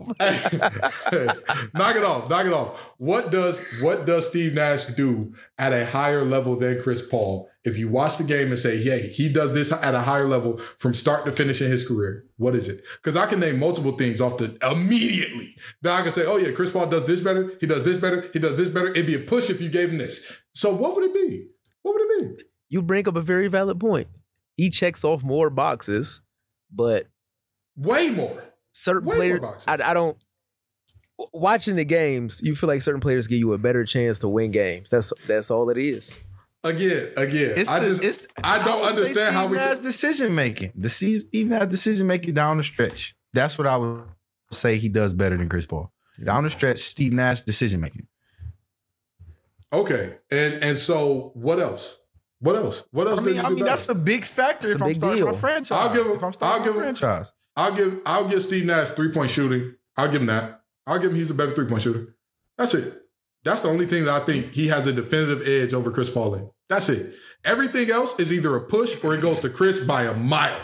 [1.95, 2.79] it off, knock it off.
[2.97, 7.49] What does what does Steve Nash do at a higher level than Chris Paul?
[7.63, 10.57] If you watch the game and say, "Hey, he does this at a higher level
[10.79, 12.83] from start to finish in his career," what is it?
[12.97, 16.51] Because I can name multiple things off the immediately that I can say, "Oh yeah,
[16.51, 17.53] Chris Paul does this better.
[17.59, 18.29] He does this better.
[18.33, 20.39] He does this better." It'd be a push if you gave him this.
[20.53, 21.47] So what would it be?
[21.83, 22.43] What would it be?
[22.69, 24.07] you bring up a very valid point.
[24.57, 26.21] He checks off more boxes,
[26.71, 27.07] but
[27.77, 28.43] Way more.
[28.73, 29.65] certain Way players, boxes.
[29.67, 30.17] I, I don't.
[31.33, 34.51] Watching the games, you feel like certain players give you a better chance to win
[34.51, 34.89] games.
[34.89, 36.19] That's that's all it is.
[36.63, 37.53] Again, again.
[37.55, 39.57] It's I the- just it's- I don't would say understand how Steve we.
[39.57, 40.73] Nash decision making.
[40.75, 43.15] The Steve even Nash decision making down the stretch.
[43.33, 44.03] That's what I would
[44.51, 45.91] say he does better than Chris Paul.
[46.23, 48.07] Down the stretch, Steve Nash decision making.
[49.73, 51.97] Okay, and and so what else?
[52.39, 52.83] What else?
[52.91, 53.19] What else?
[53.19, 54.89] I does mean, he I do mean that's a big factor It's if a I'm
[54.91, 55.29] big starting deal.
[55.29, 55.77] a franchise.
[55.77, 57.33] I'll give him- if I'm starting I'll give a him- franchise.
[57.55, 59.73] I'll give I'll give Steve Nash three point shooting.
[59.97, 60.61] I'll give him that.
[60.85, 62.15] I'll give him he's a better three point shooter.
[62.57, 62.93] That's it.
[63.43, 66.35] That's the only thing that I think he has a definitive edge over Chris Paul
[66.35, 66.49] in.
[66.69, 67.15] That's it.
[67.45, 70.59] Everything else is either a push or it goes to Chris by a mile.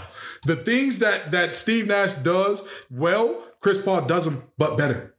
[0.45, 2.61] The things that that Steve Nash does
[2.91, 5.15] well, Chris Paul does them, but better.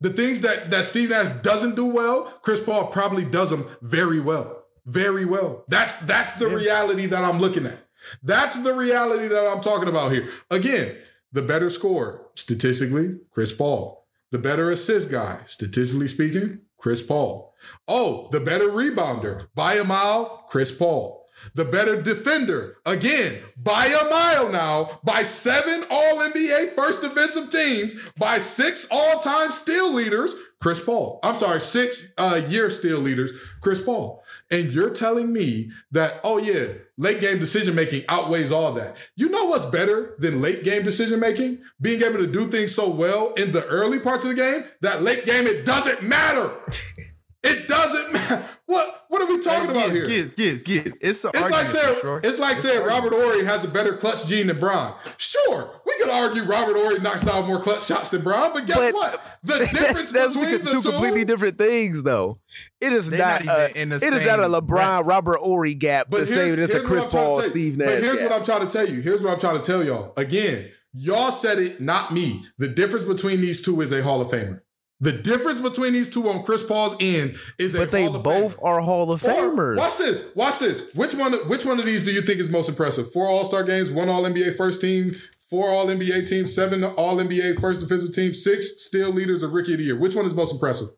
[0.00, 4.20] The things that that Steve Nash doesn't do well, Chris Paul probably does them very
[4.20, 4.57] well.
[4.88, 5.64] Very well.
[5.68, 7.78] That's that's the reality that I'm looking at.
[8.22, 10.28] That's the reality that I'm talking about here.
[10.50, 10.96] Again,
[11.30, 14.06] the better scorer, statistically, Chris Paul.
[14.30, 17.54] The better assist guy, statistically speaking, Chris Paul.
[17.86, 21.26] Oh, the better rebounder, by a mile, Chris Paul.
[21.54, 27.94] The better defender, again, by a mile now, by seven All NBA first defensive teams,
[28.18, 31.20] by six all time steal leaders, Chris Paul.
[31.22, 34.24] I'm sorry, six uh, year steal leaders, Chris Paul.
[34.50, 38.96] And you're telling me that, oh yeah, late game decision making outweighs all that.
[39.14, 41.58] You know what's better than late game decision making?
[41.80, 45.02] Being able to do things so well in the early parts of the game that
[45.02, 46.50] late game, it doesn't matter.
[47.44, 48.44] It doesn't matter.
[48.66, 50.04] What what are we talking about here?
[50.04, 50.92] Gibbs, Gibbs, Gibbs.
[51.00, 52.20] It's an It's like argument saying sure.
[52.22, 54.92] it's like saying Robert Horry has a better clutch gene than Bron.
[55.16, 58.76] Sure, we could argue Robert Horry knocks down more clutch shots than Bron, but guess
[58.76, 59.22] But what?
[59.44, 62.40] The that's difference that's between two, the two two, completely different things, though.
[62.80, 63.44] It is They're not.
[63.44, 65.06] not a, in the it is not a LeBron breath.
[65.06, 67.50] Robert Horry gap to say that it's a Chris I'm trying to Paul tell you.
[67.50, 68.30] Steve But here's gap.
[68.30, 69.00] what I'm trying to tell you.
[69.00, 70.12] Here's what I'm trying to tell y'all.
[70.16, 72.44] Again, y'all said it, not me.
[72.58, 74.60] The difference between these two is a Hall of Famer.
[75.00, 78.64] The difference between these two on Chris Paul's end is but they both Famer.
[78.64, 79.76] are Hall of Or, Famers.
[79.76, 80.24] Watch this.
[80.34, 80.92] Watch this.
[80.94, 81.32] Which one?
[81.48, 83.12] Which one of these do you think is most impressive?
[83.12, 85.12] Four All Star games, one All NBA first team,
[85.48, 89.74] four All NBA teams, seven All NBA first defensive team, six still leaders of Rookie
[89.74, 89.96] of the Year.
[89.96, 90.88] Which one is most impressive?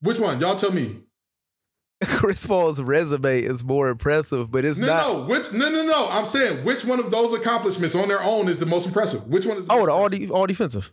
[0.00, 0.38] Which one?
[0.38, 0.98] Y'all tell me.
[2.04, 5.06] Chris Paul's resume is more impressive, but it's No, not.
[5.06, 5.24] no.
[5.24, 5.50] Which?
[5.54, 6.08] No, no, no.
[6.10, 9.26] I'm saying which one of those accomplishments on their own is the most impressive?
[9.28, 9.66] Which one is?
[9.66, 10.92] The Oh, most the all, de- all defensive.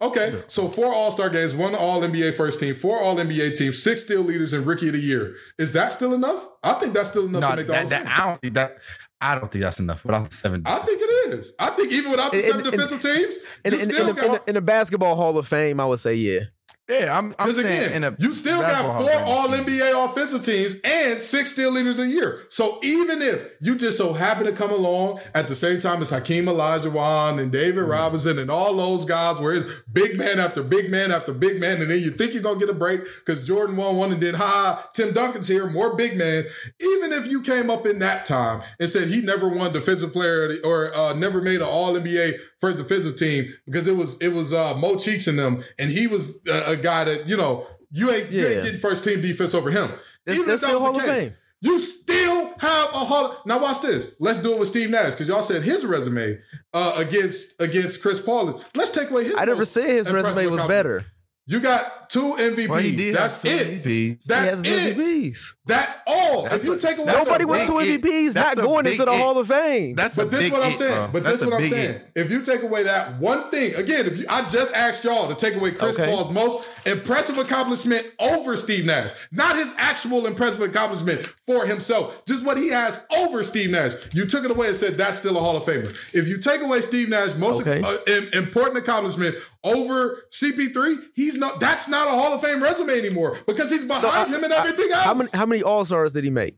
[0.00, 3.82] Okay, so four All Star games, one All NBA first team, four All NBA teams,
[3.82, 5.34] six still leaders, and Rookie of the Year.
[5.58, 6.46] Is that still enough?
[6.62, 8.54] I think that's still enough No, to make that, Hall of that, I don't think
[8.54, 8.78] that.
[9.20, 10.04] I don't think that's enough.
[10.04, 11.52] Without the seven, I think it is.
[11.58, 14.08] I think even without the In- seven in- defensive teams, In, you in, in, still
[14.10, 14.48] in, in, got.
[14.48, 16.40] in the basketball Hall of Fame, I would say yeah.
[16.88, 17.34] Yeah, I'm.
[17.38, 21.52] I'm saying again, in a you still got four All NBA offensive teams and six
[21.52, 22.46] still leaders a year.
[22.48, 26.10] So even if you just so happen to come along at the same time as
[26.10, 27.90] Hakeem Olajuwon and David Mm-hmm.
[27.90, 31.80] Robinson and all those guys, where it's big man after big man after big man,
[31.80, 34.34] and then you think you're gonna get a break because Jordan won one, and then
[34.34, 36.44] ha, Tim Duncan's here, more big man.
[36.80, 40.58] Even if you came up in that time and said he never won defensive player
[40.64, 44.52] or uh, never made an All NBA first defensive team because it was it was
[44.52, 48.10] uh, Mo Cheeks in them, and he was a, a guy that you know you
[48.10, 49.88] ain't you ain't getting first team defense over him.
[50.24, 51.34] That's- Even if that's that still Hall the of case, Fame.
[51.60, 53.32] You still have a Hall.
[53.32, 54.12] Of, now watch this.
[54.20, 56.38] Let's do it with Steve Nash because y'all said his resume
[56.72, 58.62] uh, against against Chris Paul.
[58.76, 59.34] Let's take away his.
[59.36, 61.04] I never said his resume was better.
[61.50, 62.68] You got two MVPs.
[62.68, 63.82] Well, That's two it.
[63.82, 64.18] MVPs.
[64.26, 64.96] That's it.
[64.98, 65.54] MVPs.
[65.64, 66.42] That's all.
[66.42, 67.72] That's if you a- take away Nobody with big two.
[68.08, 69.18] MVPs not going into the it.
[69.18, 69.94] Hall of Fame.
[69.94, 70.94] That's But this big what I'm saying.
[70.94, 71.08] bro.
[71.10, 71.90] But this a what I'm saying.
[71.94, 72.10] it.
[72.14, 75.34] If you take away that one thing, again, if you, I just asked y'all to
[75.34, 76.10] take away Chris Okay.
[76.14, 82.44] Paul's most impressive accomplishment over Steve Nash, not his actual impressive accomplishment for himself, just
[82.44, 83.92] what he has over Steve Nash.
[84.12, 85.96] You took it away and said that's still a Hall of Famer.
[86.12, 87.80] If you take away Steve Nash, most Okay.
[87.80, 89.34] uh, im- important accomplishment
[89.64, 91.60] over CP3, he's not.
[91.60, 94.52] That's not a Hall of Fame resume anymore because he's behind So, I- him and
[94.52, 95.04] everything else.
[95.04, 96.56] How many how many All Stars did he make?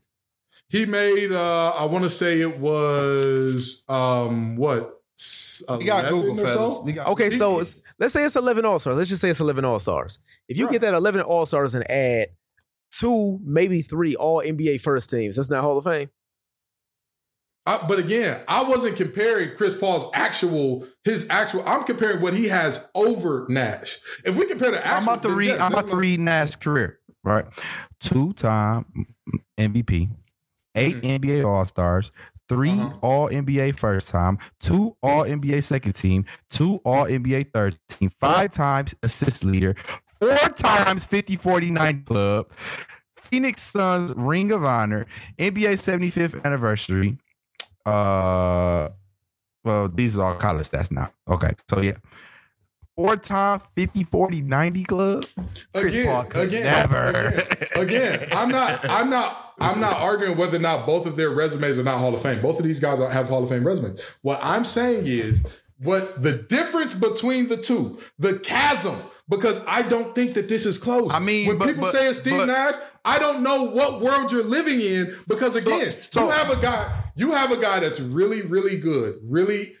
[0.69, 6.19] He made uh I want to say it was um what s- We got 11
[6.35, 6.81] Google or so?
[6.83, 8.95] We got Okay, He- so it's, let's say it's eleven All Stars.
[8.95, 10.19] Let's just say it's eleven All Stars.
[10.47, 10.73] If you Right.
[10.73, 12.27] get that eleven All Stars and add
[12.93, 16.09] two, maybe three All NBA first teams, that's not Hall of Fame.
[17.65, 21.63] I- but again, I wasn't comparing Chris Paul's actual his actual.
[21.67, 23.99] I'm comparing what he has over Nash.
[24.25, 25.51] If we compare the actual, I'm about to read.
[25.51, 26.99] I'm about to read Nash's career.
[27.23, 27.45] Right,
[27.99, 28.85] two time
[29.59, 30.09] MVP,
[30.73, 32.11] 8 NBA All Stars,
[32.49, 32.97] 3 Uh-huh.
[33.01, 38.49] All NBA first time, two All NBA second team, two All NBA third team, five
[38.51, 39.75] times assist leader,
[40.19, 42.47] four times 50 49 club,
[43.15, 45.05] Phoenix Suns Ring of Honor,
[45.37, 47.17] NBA 75th anniversary.
[47.85, 48.89] Uh,
[49.63, 51.11] well, these are all college stats now.
[51.27, 51.97] Okay, so yeah.
[52.95, 55.25] Four time 50 40 90 club.
[55.73, 57.09] Chris again, Paul could again, never.
[57.09, 57.43] Again,
[57.75, 61.79] again, I'm not, I'm not, I'm not arguing whether or not both of their resumes
[61.79, 62.41] are not Hall of Fame.
[62.41, 63.99] Both of these guys have Hall of Fame resumes.
[64.21, 65.41] What I'm saying is,
[65.79, 68.97] what the difference between the two, the chasm,
[69.31, 71.11] because I don't think that this is close.
[71.11, 74.01] I mean, when but- people but- say it's Steve but- Nash, I don't know what
[74.01, 77.57] world you're living in because So- again, so- you have a guy, you have a
[77.57, 79.75] guy that's really, really good, really.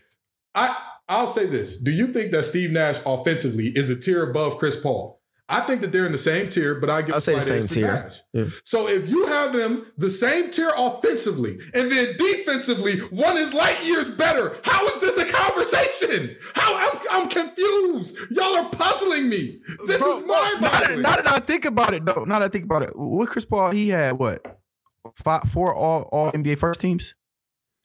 [0.55, 0.75] I
[1.07, 4.79] I'll say this: Do you think that Steve Nash offensively is a tier above Chris
[4.79, 5.20] Paul?
[5.51, 7.67] I think that they're in the same tier, but I give I'll say the same
[7.67, 8.11] tier.
[8.33, 8.45] Yeah.
[8.63, 13.83] So if you have them the same tier offensively, and then defensively, one is light
[13.85, 14.57] years better.
[14.63, 16.35] How is this a conversation?
[16.55, 18.17] How I'm, I'm confused.
[18.31, 19.59] Y'all are puzzling me.
[19.87, 20.33] This Bro, is my.
[20.33, 21.01] mind now, that, boggling.
[21.01, 23.45] now that I think about it, though, now that I think about it, with Chris
[23.45, 24.59] Paul, he had what?
[25.15, 27.15] Five, four all, all NBA first teams?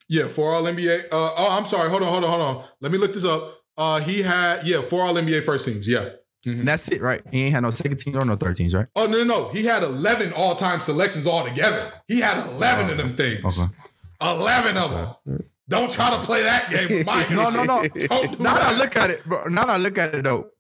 [0.09, 1.07] Yeah, four All NBA.
[1.07, 1.91] Uh, oh, I'm sorry.
[1.91, 2.65] Hold on, hold on, hold on.
[2.81, 3.59] Let me look this up.
[3.77, 5.89] Uh, he had yeah four All NBA first teams.
[5.89, 6.11] Yeah.
[6.47, 6.61] Mhm.
[6.61, 7.23] And that's it, right?
[7.33, 8.87] He ain't had no second team or no third teams, right?
[8.95, 9.49] Oh no, no, no.
[9.49, 11.91] He had eleven all time selections altogether.
[12.07, 13.45] He had eleven of them things.
[13.45, 13.69] Okay.
[14.21, 14.91] Eleven of
[15.25, 15.45] them.
[15.69, 17.29] Don't try to play that game with Mike.
[17.31, 17.87] No, no, no.
[17.89, 20.51] Don't Now that I look at it, bro, now that I look at it though,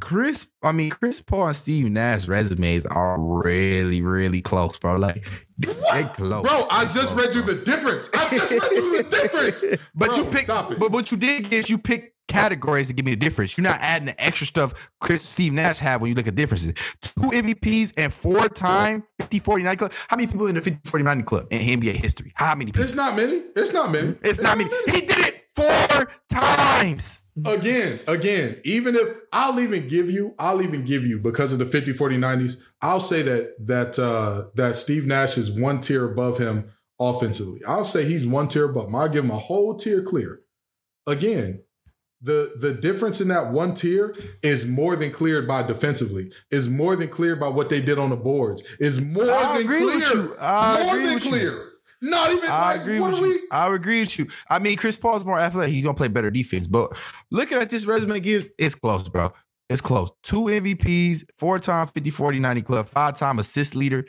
[0.00, 4.96] Chris, I mean Chris Paul and Steve Nash resumes are really, really close, bro.
[4.96, 5.26] Like
[5.58, 6.42] they close.
[6.42, 7.54] Bro, I just close, read you bro.
[7.54, 8.08] the difference.
[8.14, 9.62] I just read you the difference.
[9.94, 13.04] But Bro, you picked, Stop but what you did is you picked categories to give
[13.04, 13.56] me the difference.
[13.56, 16.72] You're not adding the extra stuff Chris Steve Nash have when you look at differences.
[17.00, 19.92] Two MVPs and four time 50 49 club.
[20.08, 22.32] How many people in the 50 49 club in NBA history?
[22.34, 22.82] How many people?
[22.82, 23.42] It's not many.
[23.56, 24.14] It's not many.
[24.22, 24.70] It's not many.
[24.86, 27.22] He did it four times.
[27.44, 31.66] Again, again, even if I'll even give you, I'll even give you because of the
[31.66, 36.38] 50, 40, 90s, I'll say that that uh that Steve Nash is one tier above
[36.38, 36.70] him
[37.00, 37.60] offensively.
[37.66, 38.94] I'll say he's one tier above him.
[38.94, 40.42] I'll give him a whole tier clear.
[41.06, 41.64] Again,
[42.24, 46.32] the the difference in that one tier is more than cleared by defensively.
[46.50, 48.62] Is more than cleared by what they did on the boards.
[48.80, 49.96] Is more I than agree clear.
[49.98, 50.36] with you.
[50.40, 51.70] I more agree than with you.
[52.00, 52.50] Not even.
[52.50, 53.32] I like, agree what with are you.
[53.34, 53.48] we?
[53.50, 54.26] I agree with you.
[54.50, 55.72] I mean, Chris Paul's more athletic.
[55.74, 56.66] He's gonna play better defense.
[56.66, 56.96] But
[57.30, 59.32] looking at this resume gives, it's close, bro.
[59.70, 60.10] It's close.
[60.22, 64.04] Two MVPs, four time 50, 40, 90 club, five time assist leader.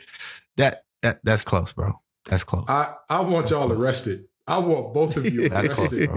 [0.56, 1.92] That, that that's close, bro.
[2.26, 2.64] That's close.
[2.68, 3.82] I I want That's y'all close.
[3.82, 4.24] arrested.
[4.48, 6.16] I want both of you That's close, bro.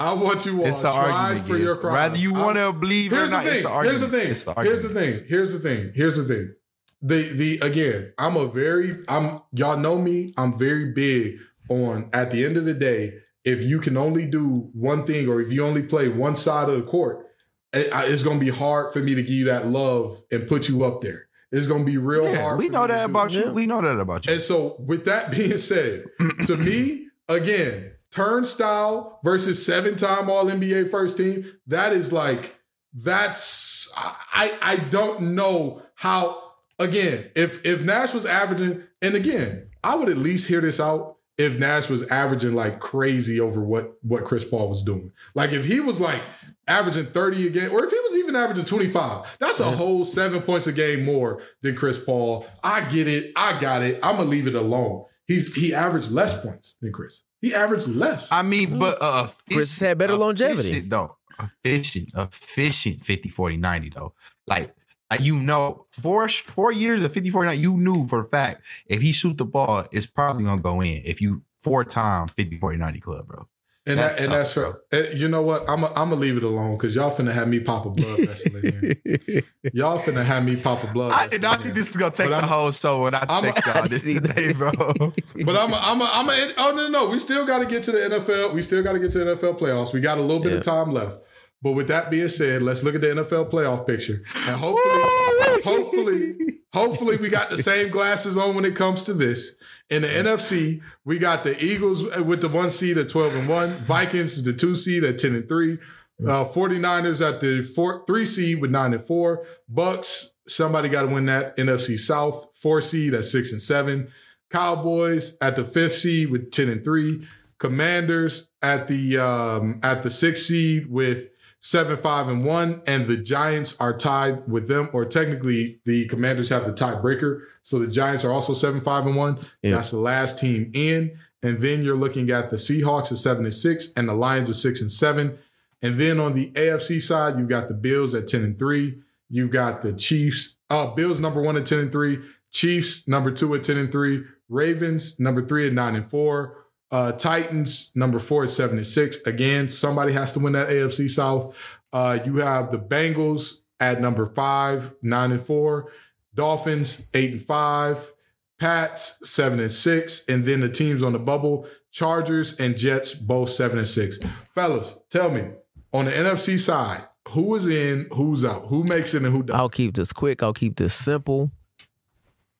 [0.00, 1.46] I want you all It's an tried argument.
[1.48, 1.78] for your Gibbs.
[1.78, 1.92] crime.
[1.94, 3.72] Whether you want to believe it or Here's the not, it's thing.
[3.72, 4.10] an Here's the argument.
[4.22, 4.30] thing.
[4.30, 5.24] It's an Here's the thing.
[5.28, 5.92] Here's the thing.
[5.94, 6.54] Here's the thing.
[7.02, 10.34] The the again, I'm a very I'm y'all know me.
[10.36, 11.36] I'm very big
[11.70, 13.14] on at the end of the day,
[13.44, 16.76] if you can only do one thing or if you only play one side of
[16.76, 17.26] the court,
[17.72, 20.68] it- I- it's gonna be hard for me to give you that love and put
[20.68, 21.28] you up there.
[21.52, 22.58] It's gonna be real Yeah, hard.
[22.58, 23.10] we for know me that do.
[23.12, 23.44] about you.
[23.44, 23.50] Yeah.
[23.52, 24.32] We know that about you.
[24.32, 26.04] And so, with that being said,
[26.46, 32.56] to me, again, turnstile versus seven time All NBA first team, that is like,
[32.92, 36.42] that's, I, I don't know how,
[36.78, 41.16] again, if, if Nash was averaging, and again, I would at least hear this out
[41.36, 45.12] if Nash was averaging like crazy over what, what Chris Paul was doing.
[45.34, 46.20] Like, if he was like
[46.66, 50.42] averaging 30 a game, or if he was even averaging 25, that's a whole seven
[50.42, 52.46] points a game more than Chris Paul.
[52.62, 53.32] I get it.
[53.36, 54.00] I got it.
[54.02, 55.04] I'm gonna leave it alone.
[55.28, 57.20] He's he averaged less points than Chris.
[57.40, 58.26] He averaged less.
[58.32, 60.60] I mean, but uh, Chris had better longevity.
[60.60, 61.16] efficient, though.
[61.38, 64.14] Efficient, efficient 50, 40, 90, though.
[64.46, 64.74] Like,
[65.08, 68.62] like you know, four four years of 50, 40, 90, you knew for a fact
[68.86, 71.02] if he shoot the ball, it's probably gonna go in.
[71.04, 73.48] If you four time 50, 40, 90 club, bro.
[73.88, 75.68] And that's that, and tough, that's for eh, you know what?
[75.68, 78.18] I'm i I'm gonna leave it alone because y'all finna have me pop a blood
[78.18, 79.42] vessel in here.
[79.72, 81.12] Y'all finna have me pop a blood.
[81.12, 83.02] I vessel did in not think this is gonna take But the I'm- whole show
[83.02, 84.70] when I I'm- text y'all this today, bro.
[84.72, 87.08] But I'm, a, I'm, a, I'm, a, oh no, no, no.
[87.10, 88.54] We still got to get to the NFL.
[88.54, 89.92] We still got to get to the NFL playoffs.
[89.92, 91.16] We got a little bit of time left.
[91.60, 96.34] But with that being said, let's look at the NFL playoff picture, and hopefully, hopefully,
[96.72, 99.56] hopefully, we got the same glasses on when it comes to this.
[99.90, 103.68] In the NFC, we got the Eagles with the one seed at 12 and 1,
[103.68, 105.78] Vikings the two seed at 10 and 3,
[106.26, 111.08] uh, 49ers at the four, three seed with 9 and 4, Bucks, somebody got to
[111.08, 114.10] win that NFC South, four seed at 6 and 7,
[114.50, 117.26] Cowboys at the fifth seed with 10 and 3,
[117.58, 121.28] Commanders at the um, at the sixth seed with
[121.60, 126.48] seven, five, and one, and the Giants are tied with them, or technically the Commanders
[126.48, 127.40] have the tiebreaker.
[127.62, 129.38] So the Giants are also seven, five, and one.
[129.62, 129.72] Yeah.
[129.72, 131.18] That's the last team in.
[131.42, 134.56] And then you're looking at the Seahawks at seven and six, and the Lions at
[134.56, 135.38] six and seven.
[135.82, 139.00] And then on the AFC side, you've got the Bills at 10 and 3.
[139.30, 142.18] You've got the Chiefs, uh, Bills number one at 10 and 3,
[142.50, 146.57] Chiefs number two at 10 and 3, Ravens number three at 9 and 4.
[146.90, 149.20] Uh, Titans number four at seven and six.
[149.26, 151.56] Again, somebody has to win that AFC South.
[151.92, 155.90] Uh, you have the Bengals at number five, nine and four.
[156.34, 158.12] Dolphins eight and five.
[158.58, 163.50] Pats seven and six, and then the teams on the bubble: Chargers and Jets, both
[163.50, 164.18] seven and six.
[164.54, 165.44] Fellas, tell me
[165.92, 169.60] on the NFC side, who is in, who's out, who makes it, and who doesn't?
[169.60, 170.42] I'll keep this quick.
[170.42, 171.52] I'll keep this simple.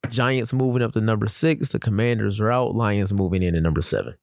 [0.09, 1.69] Giants moving up to number six.
[1.71, 2.75] The Commanders are out.
[2.75, 4.15] Lions moving in at number seven.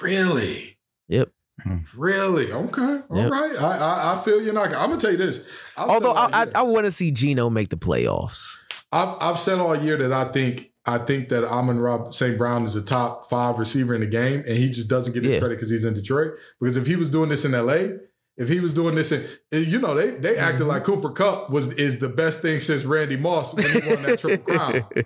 [0.00, 0.78] Really?
[1.08, 1.30] Yep.
[1.62, 1.78] Hmm.
[1.96, 2.52] Really?
[2.52, 3.00] Okay.
[3.08, 3.30] All Yep.
[3.30, 3.56] right.
[3.58, 4.66] I, I I feel you're not.
[4.68, 5.40] I'm gonna tell you this.
[5.76, 8.58] I've Although said all I, I, I want to see Geno make the playoffs.
[8.92, 12.36] I've I've said all year that I think I think that Amon-Ra St.
[12.38, 15.34] Brown is a top five receiver in the game, and he just doesn't get his
[15.34, 15.38] Yeah.
[15.40, 16.32] credit because he's in Detroit.
[16.60, 17.96] Because if he was doing this in LA,
[18.36, 20.68] if he was doing this and you know, they they acted Mm-hmm.
[20.68, 24.18] like Cooper Kupp was is the best thing since Randy Moss when he won that
[24.18, 24.84] triple crown.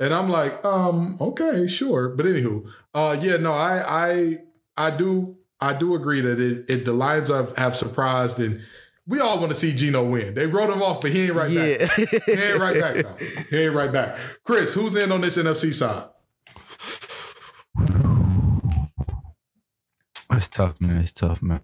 [0.00, 2.10] And I'm like, um, okay, sure.
[2.10, 4.38] But anywho, uh, yeah, no, I I
[4.76, 8.60] I do I do agree that it, it the Lions have, have surprised and
[9.08, 10.34] we all want to see Geno win.
[10.34, 11.98] They wrote him off, but he ain't right back.
[11.98, 12.18] yeah.
[12.26, 13.16] He ain't right back though.
[13.50, 14.18] He ain't right back.
[14.44, 16.04] Chris, who's in on this NFC side?
[20.30, 20.98] It's tough, man.
[20.98, 21.60] It's tough, man.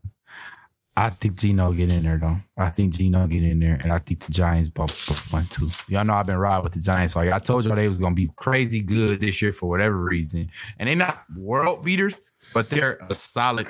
[0.97, 2.36] I think Geno get in there though.
[2.57, 5.68] I think Geno get in there, and I think the Giants bump up one too.
[5.88, 7.16] Y'all know I've been riding with the Giants.
[7.16, 10.51] Like I told y'all, they was gonna be crazy good this year for whatever reason,
[10.78, 12.20] and they're not world beaters,
[12.53, 13.66] but they're a solid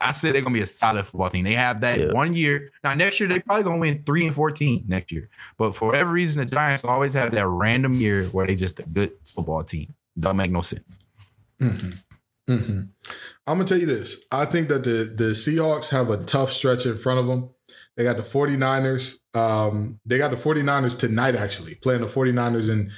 [0.00, 1.44] I said they're gonna be a solid football team.
[1.44, 2.12] They have that Yeah.
[2.12, 2.68] one year.
[2.84, 5.28] Now next year they probably gonna win three and fourteen next year.
[5.58, 8.82] But for whatever reason, the Giants always have that random year where they just a
[8.84, 9.94] good football team.
[10.18, 10.84] Don't make no sense.
[11.60, 11.90] Mm-hmm.
[12.56, 12.80] Hmm
[13.46, 14.24] I'm gonna tell you this.
[14.30, 17.50] I think that the the Seahawks have a tough stretch in front of them.
[17.96, 19.16] They got the 49ers.
[19.34, 22.92] Um, they got the 49ers tonight, actually, playing the 49ers in,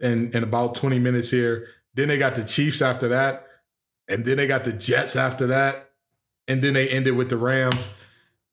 [0.00, 1.68] in in about 20 minutes here.
[1.94, 3.46] Then they got the Chiefs after that.
[4.08, 5.90] And then they got the Jets after that.
[6.46, 7.90] And then they ended with the Rams.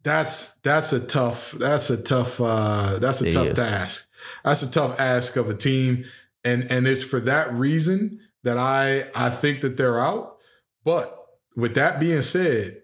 [0.03, 3.55] That's that's a tough, that's a tough, uh, that's a It tough is.
[3.55, 4.09] task.
[4.43, 6.05] That's a tough ask of a team.
[6.43, 10.34] And and it's for that reason that I I think that they're out.
[10.85, 12.83] But with that being said,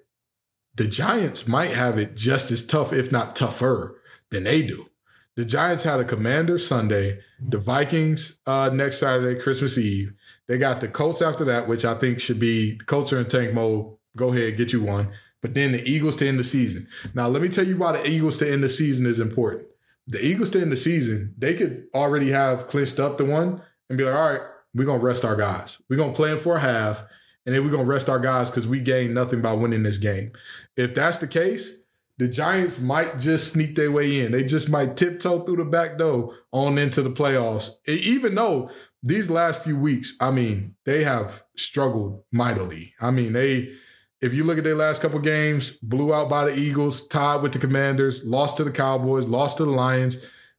[0.75, 4.89] the Giants might have it just as tough, if not tougher, than they do.
[5.37, 10.13] The Giants had a commander Sunday, the Vikings uh, next Saturday, Christmas Eve.
[10.47, 13.53] They got the Colts after that, which I think should be Colts are in tank
[13.53, 13.95] mode.
[14.17, 15.09] Go ahead, get you one.
[15.41, 16.87] But then the Eagles to end the season.
[17.13, 19.67] Now, let me tell you why the Eagles to end the season is important.
[20.05, 23.97] The Eagles to end the season, they could already have clinched up the one and
[23.97, 24.41] be like, all right,
[24.73, 25.81] we're going to rest our guys.
[25.89, 27.03] We're going to play them for a half,
[27.45, 30.31] and then we're to rest our guys because we gain nothing by winning this game.
[30.77, 31.77] If that's the case,
[32.17, 34.31] the Giants might just sneak their way in.
[34.31, 37.77] They just might tiptoe through the back door on into the playoffs.
[37.87, 38.69] Even though
[39.01, 42.93] these last few weeks, I mean, they have struggled mightily.
[43.01, 43.73] I mean, they
[44.21, 47.53] if you look at their last couple games, blew out by the Eagles, tied with
[47.53, 50.17] the Commanders, lost to the Cowboys, lost to the Lions,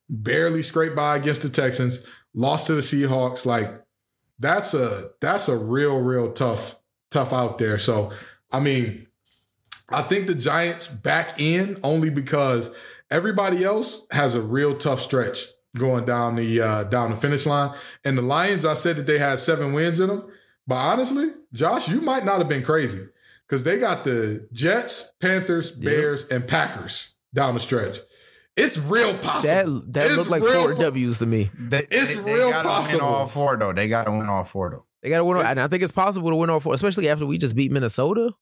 [0.09, 2.05] barely scraped by against the Texans,
[2.35, 3.47] lost to the Seahawks.
[3.47, 3.71] Like
[4.39, 6.77] that's a that's a real real tough
[7.11, 7.79] tough out there.
[7.79, 8.11] So,
[8.51, 9.07] I mean,
[9.89, 12.75] I think the Giants back in only because
[13.11, 15.45] everybody else has a real tough stretch
[15.77, 17.75] going down the uh, down the finish line.
[18.05, 20.31] And the Lions, I said that they had seven wins in them,
[20.67, 23.09] but honestly, Josh, you might not have been crazy
[23.47, 27.99] because they got the Jets, Panthers, Bears, and Packers down the stretch.
[28.57, 29.81] It's real possible.
[29.81, 31.51] That that It's looked like four po- W's to me.
[31.59, 33.07] They, It's they, they real gotta possible.
[33.07, 33.73] Win all four though.
[33.73, 34.85] They got to win all four though.
[35.03, 37.25] They got to win, and I think it's possible to win all four, especially after
[37.27, 38.35] we just beat Minnesota.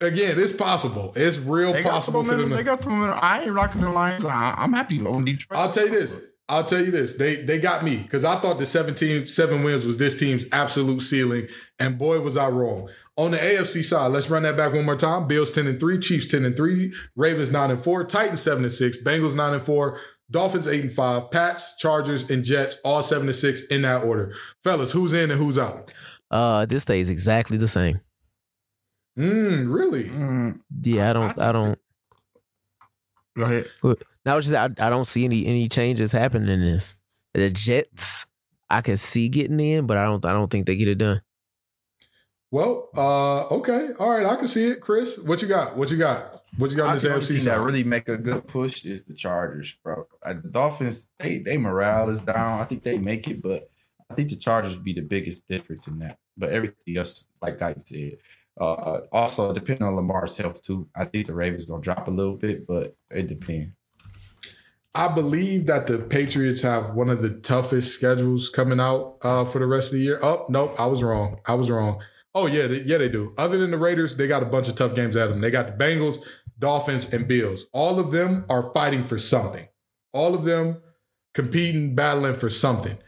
[0.00, 1.12] Again, it's possible.
[1.16, 2.50] It's real They possible the for them.
[2.50, 3.18] to- They got the momentum.
[3.22, 4.24] I ain't rocking the Lions.
[4.24, 5.58] I, I'm happy on Detroit.
[5.58, 6.20] I'll tell you this.
[6.48, 7.14] I'll tell you this.
[7.14, 11.00] They they got me because I thought the 17, seven wins was this team's absolute
[11.00, 11.46] ceiling,
[11.78, 12.90] and boy was I wrong.
[13.16, 15.28] On the AFC side, let's run that back one more time.
[15.28, 18.72] Bills 10 and 3, Chiefs 10 and 3, Ravens 9 and 4, Titans 7 and
[18.72, 20.00] 6, Bengals 9 and 4,
[20.32, 24.34] Dolphins 8 and 5, Pats, Chargers, and Jets, all 7 and 6 in that order.
[24.64, 25.92] Fellas, who's in and who's out?
[26.28, 28.00] Uh, this stays exactly the same.
[29.16, 30.04] Mm, really?
[30.04, 31.78] Mm, Yeah, I don't, I don't.
[33.36, 33.66] go ahead.
[34.26, 36.96] Now, just, I, I don't see any any changes happening in this.
[37.34, 38.26] The Jets,
[38.70, 41.20] I can see getting in, but I don't, I don't think they get it done.
[42.54, 43.88] Well, uh, okay.
[43.98, 44.80] All right, I can see it.
[44.80, 45.76] Chris, what you got?
[45.76, 46.44] What you got?
[46.56, 47.52] What you got on I this think the only AFC side?
[47.58, 50.06] that really make a good push is the Chargers, bro.
[50.24, 52.60] Uh, the Dolphins, they they morale is down.
[52.60, 53.68] I think they make it, but
[54.08, 56.18] I think the Chargers be the biggest difference in that.
[56.36, 58.18] But everything else, like I said,
[58.60, 60.86] uh, also depending on Lamar's health too.
[60.94, 63.72] I think the Ravens gonna drop a little bit, but it depends.
[64.94, 69.58] I believe that the Patriots have one of the toughest schedules coming out uh, for
[69.58, 70.20] the rest of the year.
[70.22, 71.40] Oh, nope, I was wrong.
[71.48, 72.00] I was wrong.
[72.34, 73.32] Oh yeah, they, yeah, they do.
[73.38, 75.40] Other than the Raiders, they got a bunch of tough games at them.
[75.40, 76.18] They got the Bengals,
[76.58, 77.66] Dolphins, and Bills.
[77.72, 79.68] All of them are fighting for something.
[80.12, 80.82] All of them
[81.32, 82.98] competing, battling for something.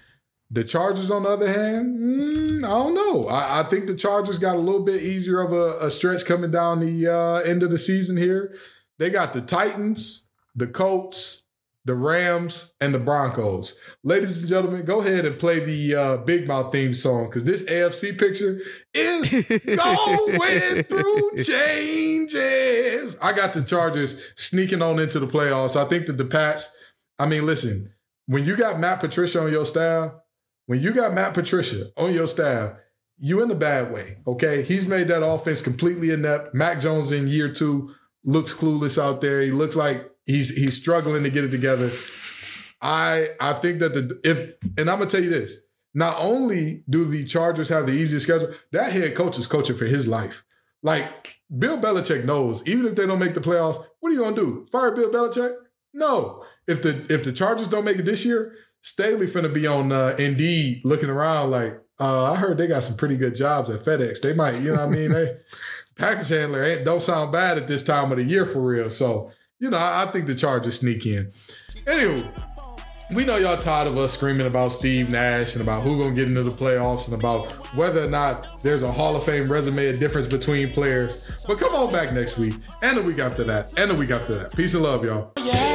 [0.50, 3.26] The Chargers, on the other hand, mm, I don't know.
[3.26, 6.52] I, I think the Chargers got a little bit easier of a, a stretch coming
[6.52, 8.54] down the uh, end of the season here.
[8.98, 11.45] They got the Titans, the Colts,
[11.86, 13.78] the Rams, and the Broncos.
[14.02, 17.64] Ladies and gentlemen, go ahead and play the uh, Big Mouth theme song because this
[17.64, 18.58] AFC picture
[18.92, 23.16] is going through changes.
[23.22, 25.76] I got the Chargers sneaking on into the playoffs.
[25.76, 26.74] I think that the Pats,
[27.20, 27.92] I mean, listen,
[28.26, 30.10] when you got Matt Patricia on your staff,
[30.66, 32.72] when you got Matt Patricia on your staff,
[33.16, 34.62] you in the bad way, okay?
[34.62, 36.52] He's made that offense completely inept.
[36.52, 39.40] Mac Jones in year two looks clueless out there.
[39.40, 41.90] He looks like he's he's struggling to get it together.
[42.82, 45.56] I I think that the if and I'm gonna tell you this.
[45.94, 49.86] Not only do the Chargers have the easiest schedule, that head coach is coaching for
[49.86, 50.44] his life.
[50.82, 54.36] Like Bill Belichick knows, even if they don't make the playoffs, what are you gonna
[54.36, 54.66] do?
[54.70, 55.54] Fire Bill Belichick?
[55.94, 56.44] No.
[56.68, 60.14] If the if the Chargers don't make it this year, Staley finna be on uh,
[60.18, 64.20] Indeed looking around like, uh, I heard they got some pretty good jobs at FedEx.
[64.20, 65.12] They might, you know what I mean?
[65.12, 65.38] They
[65.96, 68.90] package handler ain't don't sound bad at this time of the year for real.
[68.90, 71.32] So, you know, I, think the Chargers sneak in.
[71.84, 76.14] Anywho, we know y'all tired of us screaming about Steve Nash and about who gonna
[76.14, 79.86] get into the playoffs and about whether or not there's a Hall of Fame resume
[79.86, 81.30] a difference between players.
[81.46, 84.34] But come on back next week and the week after that and the week after
[84.34, 84.56] that.
[84.56, 85.32] Peace and love, y'all.
[85.38, 85.65] Yeah.